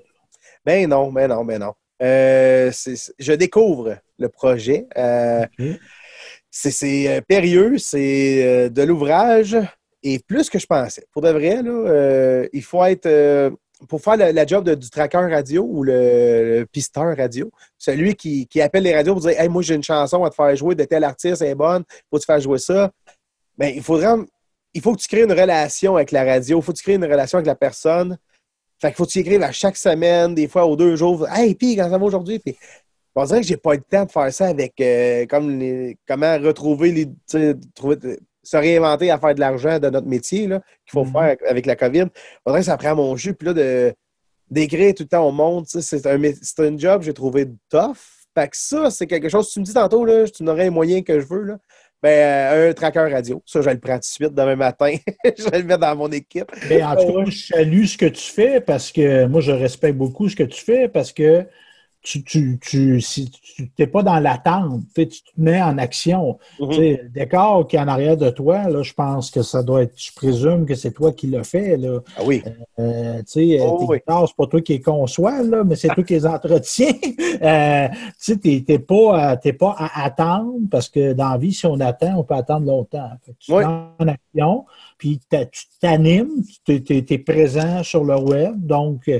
Ben 0.65 0.89
non, 0.89 1.12
ben 1.12 1.27
non, 1.27 1.45
ben 1.45 1.59
non. 1.59 1.73
Euh, 2.01 2.69
c'est- 2.73 2.95
c'est- 2.95 3.13
je 3.19 3.34
découvre 3.34 3.97
le 4.19 4.29
projet. 4.29 4.86
Euh, 4.97 5.45
c'est 6.49 6.71
c'est, 6.71 7.08
euh, 7.17 7.21
périlleux, 7.21 7.77
c'est 7.77 8.69
de 8.69 8.82
l'ouvrage 8.84 9.58
et 10.03 10.19
plus 10.19 10.49
que 10.49 10.60
je 10.60 10.65
pensais. 10.65 11.06
Pour 11.12 11.21
de 11.21 11.29
vrai, 11.29 11.62
là, 11.63 12.45
il 12.53 12.63
faut 12.63 12.84
être. 12.86 13.53
pour 13.89 13.99
faire 14.01 14.15
la, 14.15 14.32
la 14.32 14.45
job 14.45 14.63
de- 14.63 14.75
du 14.75 14.89
tracker 14.89 15.17
radio 15.29 15.62
ou 15.69 15.84
le, 15.84 16.60
le 16.60 16.65
pisteur 16.65 17.17
radio, 17.17 17.51
celui 17.77 18.15
qui, 18.15 18.47
qui 18.47 18.62
appelle 18.62 18.84
les 18.84 18.95
radios 18.95 19.12
pour 19.13 19.21
dire 19.23 19.38
Hey, 19.38 19.49
moi 19.49 19.62
j'ai 19.62 19.75
une 19.75 19.84
chanson 19.84 20.23
à 20.23 20.29
te 20.29 20.36
faire 20.36 20.56
jouer 20.56 20.73
de 20.73 20.86
tel 20.86 21.03
artiste, 21.03 21.41
elle 21.41 21.49
est 21.49 21.56
bonne, 21.56 21.84
faut 22.10 22.17
tu 22.17 22.23
fasses 22.25 22.43
jouer 22.43 22.60
ça. 22.60 22.91
Ben, 23.58 23.73
il 23.75 23.84
faudra. 23.84 24.15
Il 24.73 24.82
faut 24.82 24.95
que 24.95 25.01
tu 25.01 25.08
crées 25.10 25.23
une 25.23 25.34
relation 25.34 25.97
avec 25.97 26.12
la 26.12 26.23
radio, 26.23 26.60
il 26.60 26.63
faut 26.63 26.71
que 26.71 26.77
tu 26.77 26.84
crées 26.84 26.93
une 26.93 27.03
relation 27.03 27.38
avec 27.39 27.45
la 27.47 27.56
personne. 27.56 28.17
Fait 28.83 28.89
qu'il 28.89 28.97
faut 28.97 29.05
que 29.05 29.17
écrives 29.17 29.41
à 29.43 29.53
chaque 29.53 29.77
semaine, 29.77 30.35
des 30.35 30.49
fois 30.49 30.65
aux 30.65 30.75
deux 30.75 30.97
jours. 30.97 31.25
Hey, 31.29 31.55
puis, 31.55 31.77
quand 31.77 31.89
ça 31.89 31.97
va 31.97 32.03
aujourd'hui? 32.05 32.37
Puis, 32.39 32.57
on 33.15 33.23
dirait 33.23 33.39
que 33.39 33.47
j'ai 33.47 33.55
pas 33.55 33.75
eu 33.75 33.77
le 33.77 33.83
temps 33.83 34.03
de 34.03 34.11
faire 34.11 34.33
ça 34.33 34.47
avec 34.47 34.73
euh, 34.81 35.25
comme 35.25 35.57
les- 35.57 35.95
comment 36.05 36.37
retrouver 36.37 36.91
les. 36.91 37.07
trouver, 37.75 37.95
se 38.43 38.57
réinventer 38.57 39.09
à 39.09 39.17
faire 39.17 39.33
de 39.35 39.39
l'argent 39.39 39.79
de 39.79 39.89
notre 39.89 40.05
métier 40.07 40.47
là, 40.47 40.59
qu'il 40.85 40.91
faut 40.91 41.05
Mhm. 41.05 41.13
faire 41.13 41.37
avec 41.47 41.65
la 41.65 41.77
COVID. 41.77 42.07
On 42.45 42.51
dirait 42.51 42.59
que 42.59 42.65
ça 42.65 42.75
prend 42.75 42.93
mon 42.93 43.15
jus. 43.15 43.33
Puis 43.33 43.47
là, 43.47 43.53
de, 43.53 43.93
d'écrire 44.51 44.93
tout 44.93 45.03
le 45.03 45.07
temps 45.07 45.25
au 45.25 45.31
monde, 45.31 45.63
c'est 45.65 46.05
un, 46.05 46.21
un 46.21 46.77
job 46.77 46.99
que 46.99 47.05
j'ai 47.05 47.13
trouvé 47.13 47.47
tough. 47.69 47.95
Fait 48.37 48.49
que 48.49 48.57
ça, 48.57 48.91
c'est 48.91 49.07
quelque 49.07 49.29
chose. 49.29 49.49
Tu 49.49 49.61
me 49.61 49.63
dis 49.63 49.73
tantôt, 49.73 50.03
là, 50.03 50.27
tu 50.27 50.43
n'aurais 50.43 50.67
un 50.67 50.71
moyen 50.71 51.01
que 51.03 51.21
je 51.21 51.25
veux, 51.25 51.43
là. 51.43 51.57
Ben, 52.03 52.09
euh, 52.09 52.69
un 52.69 52.73
tracker 52.73 53.07
radio. 53.09 53.41
Ça, 53.45 53.61
je 53.61 53.65
vais 53.65 53.75
le 53.75 53.79
prendre 53.79 53.99
tout 53.99 54.01
de 54.01 54.25
suite 54.25 54.33
demain 54.33 54.57
matin. 54.57 54.93
je 55.37 55.49
vais 55.49 55.59
le 55.59 55.63
mettre 55.63 55.79
dans 55.79 55.95
mon 55.95 56.11
équipe. 56.11 56.51
Ben, 56.67 56.85
en 56.85 56.97
tout 56.97 57.13
cas, 57.13 57.31
je 57.31 57.45
salue 57.45 57.85
ce 57.85 57.97
que 57.97 58.07
tu 58.07 58.21
fais 58.21 58.59
parce 58.59 58.91
que 58.91 59.25
moi, 59.27 59.39
je 59.39 59.53
respecte 59.53 59.97
beaucoup 59.97 60.27
ce 60.27 60.35
que 60.35 60.43
tu 60.43 60.61
fais 60.61 60.89
parce 60.89 61.13
que 61.13 61.45
tu 62.03 62.21
tu, 62.23 62.59
tu, 62.61 62.99
si 62.99 63.31
tu 63.31 63.71
n'es 63.79 63.87
pas 63.87 64.03
dans 64.03 64.19
l'attente, 64.19 64.81
tu 64.93 65.07
te 65.07 65.13
mets 65.37 65.61
en 65.61 65.77
action. 65.77 66.37
Mhm. 66.59 66.69
Tu 66.69 66.75
sais, 66.75 66.99
Le 67.03 67.09
décor 67.09 67.65
qui 67.65 67.77
est 67.77 67.79
en 67.79 67.87
arrière 67.87 68.17
de 68.17 68.29
toi, 68.29 68.67
là, 68.67 68.83
je 68.83 68.93
pense 68.93 69.31
que 69.31 69.41
ça 69.41 69.63
doit 69.63 69.83
être, 69.83 69.93
je 69.95 70.11
présume 70.13 70.65
que 70.65 70.75
c'est 70.75 70.91
toi 70.91 71.13
qui 71.13 71.27
l'as 71.27 71.45
fait. 71.45 71.77
Là. 71.77 71.99
Ah 72.17 72.21
oui. 72.25 72.43
Euh, 72.77 73.19
tu 73.19 73.23
sais, 73.27 73.59
Oh, 73.61 73.77
tes 73.79 73.85
oui. 73.85 73.97
guitares, 73.99 74.27
c'est 74.27 74.35
pas 74.35 74.47
toi 74.47 74.61
qui 74.61 74.73
les 74.73 74.81
conçois, 74.81 75.41
là, 75.43 75.63
mais 75.63 75.75
c'est 75.77 75.87
toi 75.87 76.03
qui 76.03 76.13
les 76.13 76.25
entretiens. 76.25 76.93
Euh, 77.41 77.87
tu 77.89 77.97
sais, 78.19 78.37
t'es 78.37 78.63
t'es 78.65 78.79
pas, 78.79 79.33
euh, 79.33 79.35
t'es 79.41 79.53
pas 79.53 79.75
à 79.77 80.05
attendre 80.05 80.53
parce 80.69 80.87
que 80.87 81.13
dans 81.13 81.29
la 81.29 81.37
vie, 81.37 81.51
si 81.51 81.65
on 81.65 81.79
attend, 81.79 82.15
on 82.17 82.23
peut 82.23 82.35
attendre 82.35 82.67
longtemps. 82.67 83.09
Fait 83.25 83.31
que 83.31 83.37
tu 83.39 83.51
Oui. 83.51 83.63
en 83.65 84.07
action, 84.07 84.65
puis 84.97 85.19
tu 85.29 85.37
t'animes, 85.81 86.43
tu 86.63 86.83
es, 86.89 87.17
présent 87.17 87.83
sur 87.83 88.03
le 88.03 88.17
web, 88.17 88.55
donc 88.65 89.07
euh, 89.09 89.19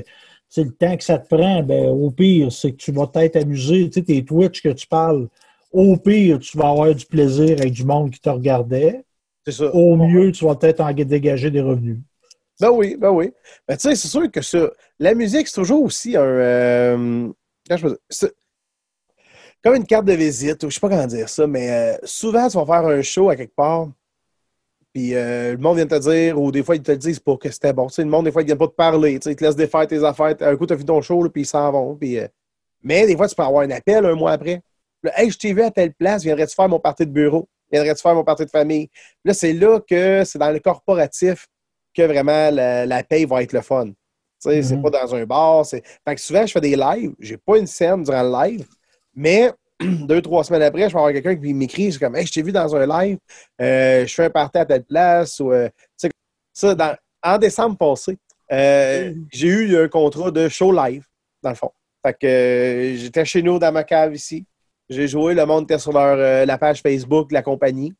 le 0.62 0.70
temps 0.70 0.96
que 0.96 1.02
ça 1.02 1.18
te 1.18 1.26
prend, 1.34 1.62
ben, 1.62 1.86
au 1.88 2.10
pire, 2.10 2.52
c'est 2.52 2.70
que 2.72 2.76
tu 2.76 2.92
vas 2.92 3.06
peut-être 3.08 3.36
amuser, 3.36 3.88
tu 3.90 3.94
sais, 3.94 4.02
tes 4.02 4.24
Twitch 4.24 4.62
que 4.62 4.68
tu 4.68 4.86
parles, 4.86 5.28
au 5.72 5.96
pire, 5.96 6.38
tu 6.38 6.56
vas 6.56 6.68
avoir 6.68 6.94
du 6.94 7.04
plaisir 7.06 7.58
avec 7.58 7.72
du 7.72 7.84
monde 7.84 8.10
qui 8.10 8.20
te 8.20 8.28
regardait. 8.28 9.04
C'est 9.44 9.52
ça. 9.52 9.74
Au 9.74 9.96
mieux, 9.96 10.30
tu 10.30 10.44
vas 10.44 10.54
peut-être 10.54 10.80
en 10.80 10.92
dégager 10.92 11.50
des 11.50 11.60
revenus. 11.60 11.98
Ben 12.60 12.70
oui, 12.70 12.96
ben 12.96 13.10
oui. 13.10 13.32
Ben, 13.66 13.76
tu 13.76 13.88
sais, 13.88 13.96
c'est 13.96 14.08
sûr 14.08 14.30
que 14.30 14.40
ça, 14.40 14.70
la 14.98 15.14
musique, 15.14 15.48
c'est 15.48 15.60
toujours 15.60 15.82
aussi 15.82 16.16
un. 16.16 16.22
euh, 16.22 17.32
comme 19.64 19.74
une 19.74 19.86
carte 19.86 20.04
de 20.04 20.12
visite, 20.12 20.62
ou 20.62 20.70
je 20.70 20.74
sais 20.74 20.80
pas 20.80 20.88
comment 20.88 21.06
dire 21.06 21.28
ça, 21.28 21.46
mais 21.46 21.70
euh, 21.70 21.96
souvent, 22.04 22.48
tu 22.48 22.56
vas 22.56 22.66
faire 22.66 22.86
un 22.86 23.02
show 23.02 23.30
à 23.30 23.36
quelque 23.36 23.54
part, 23.54 23.88
puis 24.94 25.14
euh, 25.16 25.52
le 25.52 25.58
monde 25.58 25.76
vient 25.76 25.86
te 25.86 25.98
dire, 25.98 26.40
ou 26.40 26.52
des 26.52 26.62
fois, 26.62 26.76
ils 26.76 26.82
te 26.82 26.92
le 26.92 26.96
disent 26.98 27.18
pour 27.18 27.40
que 27.40 27.50
c'était 27.50 27.72
bon. 27.72 27.88
Tu 27.88 27.94
sais, 27.94 28.02
le 28.04 28.08
monde, 28.08 28.26
des 28.26 28.32
fois, 28.32 28.42
ils 28.42 28.46
viennent 28.46 28.56
pas 28.56 28.68
te 28.68 28.74
parler. 28.74 29.18
Tu 29.18 29.24
sais, 29.24 29.32
ils 29.32 29.36
te 29.36 29.42
laissent 29.44 29.56
défaire 29.56 29.86
tes 29.88 30.04
affaires. 30.04 30.36
Un 30.40 30.56
coup, 30.56 30.66
tu 30.66 30.72
as 30.72 30.76
vu 30.76 30.84
ton 30.84 31.02
show, 31.02 31.20
là, 31.22 31.28
puis 31.28 31.42
ils 31.42 31.46
s'en 31.46 31.70
vont. 31.72 31.96
Puis, 31.96 32.16
euh, 32.18 32.28
mais 32.80 33.04
des 33.06 33.16
fois, 33.16 33.26
tu 33.26 33.34
peux 33.34 33.42
avoir 33.42 33.64
un 33.64 33.70
appel 33.70 34.06
un 34.06 34.14
mois 34.14 34.30
après. 34.32 34.60
Là, 35.02 35.12
hey, 35.20 35.30
je 35.30 35.36
t'ai 35.36 35.52
vu 35.52 35.62
à 35.62 35.70
telle 35.72 35.92
place, 35.92 36.22
viendrais-tu 36.22 36.54
faire 36.54 36.68
mon 36.68 36.78
party 36.78 37.04
de 37.06 37.10
bureau? 37.10 37.48
Viendrais-tu 37.72 38.02
faire 38.02 38.14
mon 38.14 38.22
party 38.24 38.44
de 38.44 38.50
famille? 38.50 38.88
Là, 39.24 39.34
c'est 39.34 39.52
là 39.52 39.80
que 39.80 40.22
c'est 40.24 40.38
dans 40.38 40.50
le 40.50 40.60
corporatif 40.60 41.48
que 41.92 42.02
vraiment 42.02 42.50
la, 42.50 42.86
la 42.86 43.02
paye 43.02 43.24
va 43.24 43.42
être 43.42 43.52
le 43.52 43.62
fun. 43.62 43.86
Tu 43.86 43.92
sais, 44.38 44.62
c'est 44.62 44.76
Mhm. 44.76 44.82
pas 44.82 44.90
dans 44.90 45.14
un 45.14 45.24
bar. 45.26 45.66
Fait 45.66 45.82
que 46.06 46.20
souvent, 46.20 46.46
je 46.46 46.52
fais 46.52 46.60
des 46.60 46.76
lives. 46.76 47.14
J'ai 47.18 47.36
pas 47.36 47.58
une 47.58 47.66
scène 47.66 48.02
durant 48.04 48.22
le 48.22 48.30
live, 48.48 48.66
mais 49.14 49.50
deux, 49.80 50.22
trois 50.22 50.44
semaines 50.44 50.62
après, 50.62 50.88
je 50.88 50.94
vais 50.94 50.98
avoir 50.98 51.12
quelqu'un 51.12 51.36
qui 51.36 51.52
m'écrit, 51.54 51.92
c'est 51.92 51.98
comme 51.98 52.16
Hey, 52.16 52.26
je 52.26 52.32
t'ai 52.32 52.42
vu 52.42 52.52
dans 52.52 52.74
un 52.76 52.86
live, 52.86 53.18
euh, 53.60 54.06
je 54.06 54.14
fais 54.14 54.24
un 54.24 54.30
party 54.30 54.58
à 54.58 54.66
telle 54.66 54.84
place. 54.84 55.40
Ou, 55.40 55.52
euh, 55.52 55.68
ça, 56.52 56.74
dans- 56.74 56.96
en 57.22 57.38
décembre 57.38 57.76
passé, 57.76 58.16
euh, 58.52 59.12
j'ai 59.32 59.48
eu 59.48 59.76
un 59.76 59.88
contrat 59.88 60.30
de 60.30 60.48
show 60.48 60.72
live, 60.72 61.04
dans 61.42 61.50
le 61.50 61.56
fond. 61.56 61.70
Fait 62.06 62.14
que 62.14 62.94
j'étais 62.96 63.24
chez 63.24 63.42
nous 63.42 63.58
dans 63.58 63.72
ma 63.72 63.82
cave 63.82 64.14
ici. 64.14 64.44
J'ai 64.88 65.08
joué, 65.08 65.34
le 65.34 65.46
monde 65.46 65.64
était 65.64 65.78
sur 65.78 65.92
leur, 65.92 66.46
la 66.46 66.58
page 66.58 66.82
Facebook 66.82 67.30
de 67.30 67.34
la 67.34 67.42
compagnie. 67.42 67.94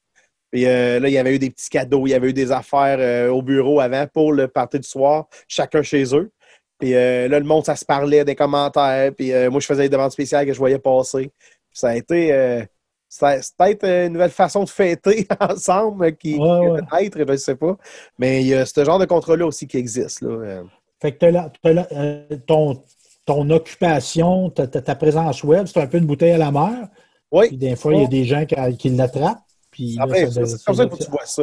Puis 0.53 0.65
là, 0.65 0.99
il 0.99 1.09
y 1.09 1.19
avait 1.19 1.35
eu 1.35 1.39
des 1.39 1.51
petits 1.51 1.71
cadeaux, 1.71 2.07
il 2.07 2.11
y 2.11 2.15
avait 2.15 2.29
eu 2.29 2.33
des 2.35 2.53
affaires 2.53 3.33
au 3.33 3.41
bureau 3.41 3.81
avant 3.81 4.07
pour 4.07 4.33
le 4.33 4.47
party 4.47 4.79
du 4.79 4.87
soir, 4.89 5.27
chacun 5.49 5.83
chez 5.83 6.15
eux. 6.15 6.31
Puis 6.79 6.95
euh, 6.95 7.29
là, 7.29 7.39
le 7.39 7.45
monde, 7.45 7.65
ça 7.65 7.77
se 7.77 7.85
parlait 7.85 8.25
des 8.25 8.35
commentaires. 8.35 9.13
Puis 9.15 9.33
euh, 9.33 9.51
moi, 9.51 9.61
je 9.61 9.67
faisais 9.67 9.85
des 9.85 9.89
demandes 9.89 10.11
spéciales 10.11 10.47
que 10.47 10.53
je 10.53 10.59
voyais 10.59 10.79
passer. 10.79 11.31
Puis 11.75 11.81
ça 11.81 11.89
a 11.89 11.97
été. 11.97 12.33
euh, 12.33 12.65
c'est 13.09 13.41
peut-être 13.59 13.85
une 13.85 14.13
nouvelle 14.15 14.31
façon 14.31 14.63
de 14.65 14.69
fêter 14.69 15.27
ensemble 15.41 16.17
qui, 16.17 16.37
Ouais, 16.37 16.81
peut-être, 16.89 17.19
je 17.19 17.25
ne 17.33 17.37
sais 17.37 17.57
pas. 17.57 17.77
Mais 18.19 18.41
il 18.43 18.47
y 18.49 18.55
a 18.55 18.65
ce 18.65 18.85
genre 18.85 18.99
de 19.01 19.05
contrat-là 19.07 19.45
aussi 19.47 19.67
qui 19.67 19.77
existe. 19.77 20.21
Là. 20.23 20.31
Euh, 20.31 20.63
Fait 21.03 21.13
que 21.17 21.27
la- 21.27 21.51
la- 21.65 21.89
euh, 21.93 22.25
ton, 22.47 22.83
ton 23.27 23.51
occupation, 23.51 24.51
ta, 24.51 24.67
ta- 24.69 24.95
présence 24.95 25.43
web, 25.43 25.67
c'est 25.67 25.81
un 25.81 25.87
peu 25.89 25.99
une 25.99 26.07
bouteille 26.07 26.33
à 26.33 26.39
la 26.39 26.51
mer. 26.53 26.89
Puis 26.89 27.41
Oui, 27.51 27.57
des 27.57 27.75
fois, 27.77 27.93
il 27.95 28.03
y 28.03 28.05
a 28.05 28.09
des 28.09 28.25
gens 28.25 28.45
qui, 28.47 28.77
qui 28.77 28.91
l'attrapent. 28.91 29.41
Puis 29.71 29.97
après, 29.99 30.31
c'est 30.31 30.65
comme 30.65 30.75
ça 30.77 30.87
que 30.87 30.97
tu 30.97 31.11
vois 31.11 31.27
ça. 31.27 31.43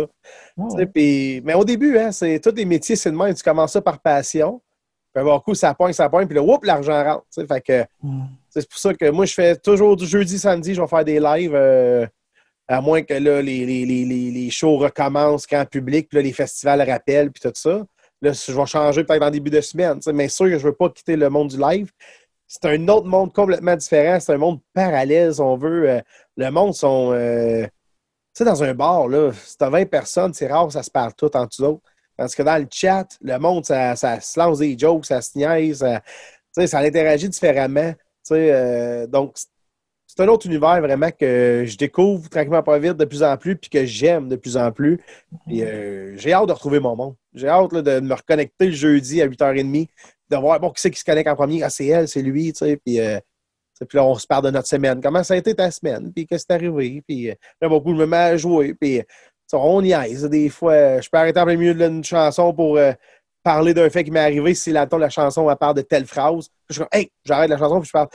Ah, 0.57 0.61
ouais. 0.75 0.85
puis- 0.85 1.41
mais 1.43 1.53
au 1.53 1.65
début, 1.65 1.97
hein, 1.97 2.11
c'est 2.13 2.39
tous 2.39 2.55
les 2.55 2.63
métiers, 2.65 2.95
c'est 2.95 3.11
de 3.11 3.15
même. 3.17 3.33
Tu 3.33 3.43
commences 3.43 3.73
ça 3.73 3.81
par 3.81 3.99
passion. 3.99 4.61
Puis 5.13 5.19
avoir 5.21 5.43
coup, 5.43 5.53
ça 5.53 5.73
pointe, 5.73 5.93
ça 5.93 6.09
pointe, 6.09 6.27
puis 6.27 6.35
là, 6.35 6.41
whoop, 6.41 6.63
l'argent 6.63 7.03
rentre. 7.03 7.25
Fait 7.47 7.61
que 7.61 7.85
Mm. 8.03 8.23
c'est 8.49 8.69
pour 8.69 8.79
ça 8.79 8.93
que 8.93 9.09
moi, 9.09 9.25
je 9.25 9.33
fais 9.33 9.55
toujours 9.55 9.95
du 9.95 10.05
jeudi, 10.05 10.39
samedi, 10.39 10.73
je 10.73 10.81
vais 10.81 10.87
faire 10.87 11.05
des 11.05 11.19
lives. 11.19 11.53
euh, 11.55 12.05
à 12.67 12.79
moins 12.79 13.01
que 13.01 13.13
là, 13.15 13.41
les, 13.41 13.65
les, 13.65 13.85
les, 13.85 14.05
les, 14.05 14.49
shows 14.49 14.77
recommencent 14.77 15.45
grand 15.45 15.65
public, 15.65 16.07
puis 16.07 16.17
là, 16.17 16.21
les 16.21 16.31
festivals 16.31 16.81
rappellent, 16.89 17.29
puis 17.31 17.41
tout 17.41 17.51
ça. 17.53 17.83
Là, 18.21 18.31
je 18.31 18.51
vais 18.53 18.65
changer 18.65 19.03
peut-être 19.03 19.23
en 19.23 19.31
début 19.31 19.49
de 19.49 19.59
semaine. 19.59 19.99
Mais 20.13 20.29
sûr 20.29 20.45
que 20.45 20.51
je 20.57 20.65
ne 20.65 20.69
veux 20.69 20.75
pas 20.75 20.89
quitter 20.89 21.17
le 21.17 21.29
monde 21.29 21.49
du 21.49 21.57
live. 21.59 21.91
C'est 22.47 22.65
un 22.65 22.87
autre 22.87 23.07
monde 23.07 23.33
complètement 23.33 23.75
différent. 23.75 24.19
C'est 24.21 24.31
un 24.33 24.37
monde 24.37 24.59
parallèle, 24.73 25.33
si 25.33 25.41
on 25.41 25.57
veut. 25.57 25.89
Euh, 25.89 26.01
le 26.37 26.49
monde 26.49 26.73
sont. 26.73 27.11
euh, 27.13 27.63
tu 27.63 27.69
sais, 28.37 28.45
dans 28.45 28.63
un 28.63 28.73
bar, 28.73 29.07
là, 29.09 29.31
si 29.33 29.57
t'as 29.57 29.69
20 29.69 29.89
personnes, 29.89 30.33
c'est 30.33 30.47
rare 30.47 30.71
ça 30.71 30.83
se 30.83 30.91
parle 30.91 31.13
tout 31.13 31.35
entre 31.35 31.61
eux 31.61 31.65
autres. 31.65 31.90
Parce 32.21 32.35
que 32.35 32.43
dans 32.43 32.57
le 32.57 32.67
chat, 32.71 33.07
le 33.21 33.39
monde, 33.39 33.65
ça, 33.65 33.95
ça 33.95 34.21
se 34.21 34.39
lance 34.39 34.59
des 34.59 34.77
jokes, 34.77 35.07
ça 35.07 35.21
se 35.21 35.35
niaise, 35.35 35.79
ça, 36.51 36.67
ça 36.67 36.77
interagit 36.77 37.27
différemment. 37.27 37.95
Euh, 38.29 39.07
donc, 39.07 39.33
c'est 40.05 40.21
un 40.21 40.27
autre 40.27 40.45
univers 40.45 40.79
vraiment 40.81 41.09
que 41.09 41.63
je 41.65 41.75
découvre 41.77 42.29
tranquillement 42.29 42.61
pas 42.61 42.77
vite 42.77 42.97
de 42.97 43.05
plus 43.05 43.23
en 43.23 43.37
plus, 43.37 43.55
puis 43.55 43.71
que 43.71 43.85
j'aime 43.85 44.29
de 44.29 44.35
plus 44.35 44.55
en 44.55 44.71
plus. 44.71 44.99
Euh, 45.51 46.13
j'ai 46.15 46.31
hâte 46.31 46.47
de 46.47 46.53
retrouver 46.53 46.79
mon 46.79 46.95
monde. 46.95 47.15
J'ai 47.33 47.47
hâte 47.47 47.73
de 47.73 47.99
me 47.99 48.13
reconnecter 48.13 48.67
le 48.67 48.73
jeudi 48.73 49.19
à 49.19 49.27
8h30, 49.27 49.87
de 50.29 50.37
voir 50.37 50.59
bon, 50.59 50.69
qui 50.69 50.79
c'est 50.79 50.91
qui 50.91 50.99
se 50.99 51.05
connecte 51.05 51.27
en 51.27 51.35
premier? 51.35 51.63
Ah, 51.63 51.71
c'est 51.71 51.87
elle, 51.87 52.07
c'est 52.07 52.21
lui. 52.21 52.53
Puis, 52.85 52.99
euh, 52.99 53.19
puis 53.89 53.97
là, 53.97 54.05
on 54.05 54.13
se 54.13 54.27
parle 54.27 54.45
de 54.45 54.51
notre 54.51 54.67
semaine. 54.67 55.01
Comment 55.01 55.23
ça 55.23 55.33
a 55.33 55.37
été 55.37 55.55
ta 55.55 55.71
semaine? 55.71 56.13
Puis 56.13 56.27
qu'est-ce 56.27 56.45
qui 56.45 56.51
est 56.51 56.55
arrivé? 56.55 57.01
Puis 57.07 57.33
là, 57.59 57.67
beaucoup 57.67 57.95
me 57.95 58.05
met 58.05 58.17
à 58.17 58.37
jouer. 58.37 58.75
Puis 58.75 59.01
on 59.53 59.81
y 59.83 59.91
aise. 59.91 60.23
Des 60.25 60.49
fois, 60.49 61.01
je 61.01 61.09
peux 61.09 61.17
arrêter 61.17 61.39
en 61.39 61.45
plein 61.45 61.57
milieu 61.57 61.73
d'une 61.73 62.03
chanson 62.03 62.53
pour 62.53 62.79
parler 63.43 63.73
d'un 63.73 63.89
fait 63.89 64.03
qui 64.03 64.11
m'est 64.11 64.19
arrivé. 64.19 64.53
Si 64.53 64.71
la, 64.71 64.87
la 64.91 65.09
chanson 65.09 65.49
à 65.49 65.55
part 65.55 65.73
de 65.73 65.81
telle 65.81 66.05
phrase, 66.05 66.47
je 66.69 66.75
suis 66.75 66.83
hey, 66.91 67.11
j'arrête 67.25 67.49
la 67.49 67.57
chanson, 67.57 67.79
puis 67.79 67.87
je 67.87 67.91
parle, 67.91 68.07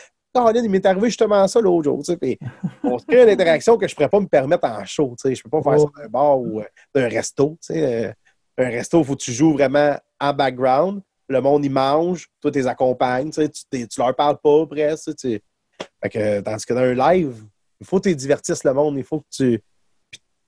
il 0.56 0.70
m'est 0.70 0.84
arrivé 0.86 1.08
justement 1.08 1.46
ça 1.48 1.60
l'autre 1.60 1.84
jour. 1.84 2.02
Puis 2.20 2.38
on 2.84 2.98
se 2.98 3.06
crée 3.06 3.22
une 3.22 3.28
interaction 3.28 3.76
que 3.76 3.86
je 3.86 3.92
ne 3.92 3.96
pourrais 3.96 4.08
pas 4.08 4.20
me 4.20 4.26
permettre 4.26 4.66
en 4.66 4.84
show. 4.84 5.14
Je 5.24 5.28
ne 5.28 5.34
peux 5.34 5.50
pas 5.50 5.62
faire 5.62 5.80
ça 5.80 5.86
dans 5.86 6.02
un 6.02 6.08
bar 6.08 6.38
ou 6.38 6.60
euh, 6.60 6.64
dans 6.94 7.02
un 7.02 7.08
resto. 7.08 7.58
Euh, 7.70 8.12
un 8.58 8.68
resto, 8.68 9.00
il 9.00 9.04
faut 9.04 9.16
que 9.16 9.22
tu 9.22 9.32
joues 9.32 9.52
vraiment 9.52 9.96
en 10.20 10.32
background. 10.32 11.02
Le 11.28 11.40
monde, 11.40 11.64
il 11.64 11.72
mange, 11.72 12.28
toi, 12.40 12.50
tu 12.50 12.58
les 12.58 12.66
accompagnes. 12.66 13.30
Tu 13.30 13.40
ne 13.40 13.86
leur 13.98 14.14
parles 14.14 14.38
pas 14.42 14.66
presque. 14.66 15.10
Fait 15.18 16.08
que, 16.08 16.40
tandis 16.40 16.64
que 16.64 16.74
dans 16.74 16.80
un 16.80 16.94
live, 16.94 17.44
il 17.80 17.86
faut 17.86 17.98
que 17.98 18.08
tu 18.08 18.14
divertisses 18.14 18.64
le 18.64 18.72
monde. 18.72 18.96
Il 18.96 19.04
faut 19.04 19.20
que 19.20 19.26
tu. 19.30 19.62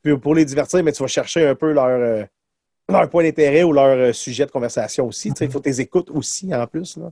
Puis 0.03 0.17
pour 0.19 0.35
les 0.35 0.45
divertir, 0.45 0.83
mais 0.83 0.93
tu 0.93 1.03
vas 1.03 1.09
chercher 1.09 1.47
un 1.47 1.55
peu 1.55 1.73
leur, 1.73 1.87
euh, 1.87 2.25
leur 2.89 3.09
point 3.11 3.23
d'intérêt 3.23 3.63
ou 3.63 3.73
leur 3.73 4.15
sujet 4.15 4.47
de 4.47 4.51
conversation 4.51 5.07
aussi. 5.07 5.33
Il 5.41 5.51
faut 5.51 5.59
que 5.59 5.65
tu 5.65 5.71
les 5.71 5.81
écoutes 5.81 6.11
aussi 6.11 6.55
en 6.55 6.67
plus. 6.67 6.97
Là. 6.97 7.11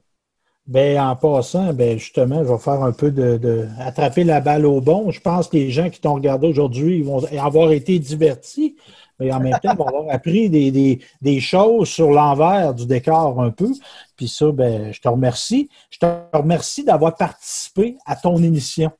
Ben, 0.66 0.98
en 0.98 1.14
passant, 1.14 1.72
ben, 1.72 1.96
justement, 1.96 2.42
je 2.42 2.52
vais 2.52 2.58
faire 2.58 2.82
un 2.82 2.90
peu 2.90 3.12
de, 3.12 3.68
attraper 3.78 4.24
la 4.24 4.40
balle 4.40 4.66
au 4.66 4.80
bon. 4.80 5.12
Je 5.12 5.20
pense 5.20 5.46
que 5.46 5.56
les 5.56 5.70
gens 5.70 5.90
qui 5.90 6.00
t'ont 6.00 6.14
regardé 6.14 6.48
aujourd'hui 6.48 7.02
vont 7.02 7.24
avoir 7.38 7.70
été 7.70 8.00
divertis, 8.00 8.74
mais 9.20 9.30
en 9.30 9.38
même 9.38 9.56
temps, 9.62 9.76
vont 9.76 9.86
avoir 9.86 10.12
appris 10.12 10.50
des, 10.50 11.40
choses 11.40 11.88
sur 11.88 12.10
l'envers 12.10 12.74
du 12.74 12.84
décor 12.84 13.40
un 13.40 13.50
peu. 13.50 13.70
Puis 14.16 14.26
ça, 14.26 14.50
ben, 14.50 14.92
je 14.92 15.00
te 15.00 15.08
remercie. 15.08 15.68
Je 15.88 16.00
te 16.00 16.06
remercie 16.32 16.82
d'avoir 16.82 17.14
participé 17.14 17.96
à 18.04 18.16
ton 18.16 18.36
émission. 18.42 18.90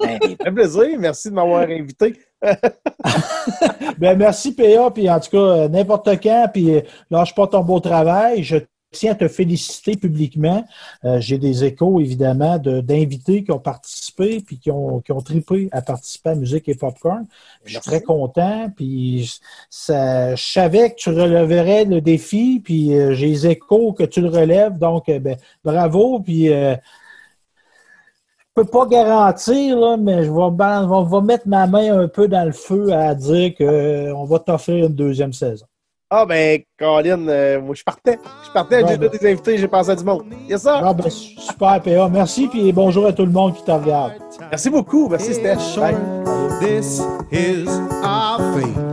Ben, 0.00 0.20
ça 0.22 0.28
fait 0.28 0.52
plaisir. 0.52 1.00
Merci 1.00 1.30
de 1.30 1.34
m'avoir 1.34 1.62
invité. 1.62 2.14
ben, 3.98 4.16
merci, 4.16 4.54
PA. 4.54 4.90
Puis 4.90 5.10
en 5.10 5.20
tout 5.20 5.30
cas, 5.30 5.68
n'importe 5.68 6.08
quand, 6.22 6.48
puis 6.52 6.74
euh, 6.74 6.80
lâche 7.10 7.34
pas 7.34 7.46
ton 7.46 7.62
beau 7.62 7.80
travail. 7.80 8.42
Je 8.42 8.58
tiens 8.90 9.12
à 9.12 9.14
te 9.14 9.28
féliciter 9.28 9.96
publiquement. 9.96 10.64
Euh, 11.04 11.20
j'ai 11.20 11.38
des 11.38 11.64
échos, 11.64 12.00
évidemment, 12.00 12.58
d'invités 12.58 13.44
qui 13.44 13.52
ont 13.52 13.58
participé 13.58 14.40
puis 14.40 14.58
qui 14.58 14.70
ont, 14.70 15.00
qui 15.00 15.12
ont 15.12 15.20
trippé 15.20 15.68
à 15.72 15.82
participer 15.82 16.30
à 16.30 16.34
Musique 16.34 16.68
et 16.68 16.74
Popcorn. 16.74 17.26
Je 17.64 17.72
suis 17.72 17.80
très 17.80 18.02
content. 18.02 18.70
Puis 18.74 19.40
ça, 19.70 20.34
je 20.34 20.44
savais 20.44 20.90
que 20.90 20.96
tu 20.96 21.10
releverais 21.10 21.84
le 21.84 22.00
défi, 22.00 22.60
puis 22.64 22.94
euh, 22.94 23.14
j'ai 23.14 23.28
des 23.28 23.46
échos 23.48 23.92
que 23.92 24.04
tu 24.04 24.20
le 24.20 24.28
relèves. 24.28 24.78
Donc, 24.78 25.08
euh, 25.08 25.18
ben, 25.18 25.36
bravo. 25.64 26.20
Puis 26.20 26.50
peux 28.58 28.64
pas 28.64 28.86
garantir, 28.86 29.98
mais 29.98 30.24
je 30.24 30.30
vais, 30.30 31.20
mettre 31.22 31.46
ma 31.46 31.66
main 31.66 32.00
un 32.00 32.08
peu 32.08 32.26
dans 32.26 32.44
le 32.44 32.52
feu 32.52 32.92
à 32.92 33.14
dire 33.14 33.54
qu'on 33.56 34.24
va 34.24 34.38
t'offrir 34.40 34.86
une 34.86 34.94
deuxième 34.94 35.32
saison. 35.32 35.66
Ah, 36.10 36.24
ben, 36.26 36.62
Colin, 36.78 37.28
euh, 37.28 37.60
moi, 37.60 37.74
je 37.74 37.84
partais. 37.84 38.18
Je 38.46 38.50
partais, 38.50 38.82
j'ai 38.88 38.96
ben. 38.96 39.10
des 39.10 39.30
invités, 39.30 39.58
j'ai 39.58 39.68
pensé 39.68 39.90
à 39.90 39.94
du 39.94 40.04
monde. 40.04 40.24
Yes, 40.48 40.62
ça? 40.62 40.80
Ah, 40.82 40.94
ben, 40.94 41.10
super, 41.10 41.80
PA. 41.82 42.08
Merci, 42.08 42.48
puis 42.48 42.72
bonjour 42.72 43.06
à 43.06 43.12
tout 43.12 43.26
le 43.26 43.30
monde 43.30 43.54
qui 43.54 43.62
te 43.62 43.70
regarde. 43.70 44.14
Merci 44.50 44.70
beaucoup. 44.70 45.08
Merci, 45.08 45.34
Steph. 45.34 45.58
This 46.60 47.02
is 47.30 47.68
our 48.02 48.40
est 48.58 48.87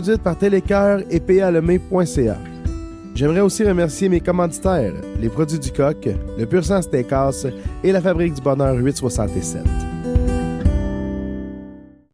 produite 0.00 0.22
par 0.22 0.38
Télécoeur 0.38 1.00
et 1.10 1.18
palemé.ca. 1.18 2.36
J'aimerais 3.16 3.40
aussi 3.40 3.64
remercier 3.64 4.08
mes 4.08 4.20
commanditaires, 4.20 4.92
les 5.20 5.28
produits 5.28 5.58
du 5.58 5.72
coq, 5.72 6.08
le 6.38 6.46
Pur 6.46 6.64
Sang 6.64 6.80
Steakhouse 6.80 7.48
et 7.82 7.90
la 7.90 8.00
Fabrique 8.00 8.34
du 8.34 8.40
Bonheur 8.40 8.76
867. 8.76 9.77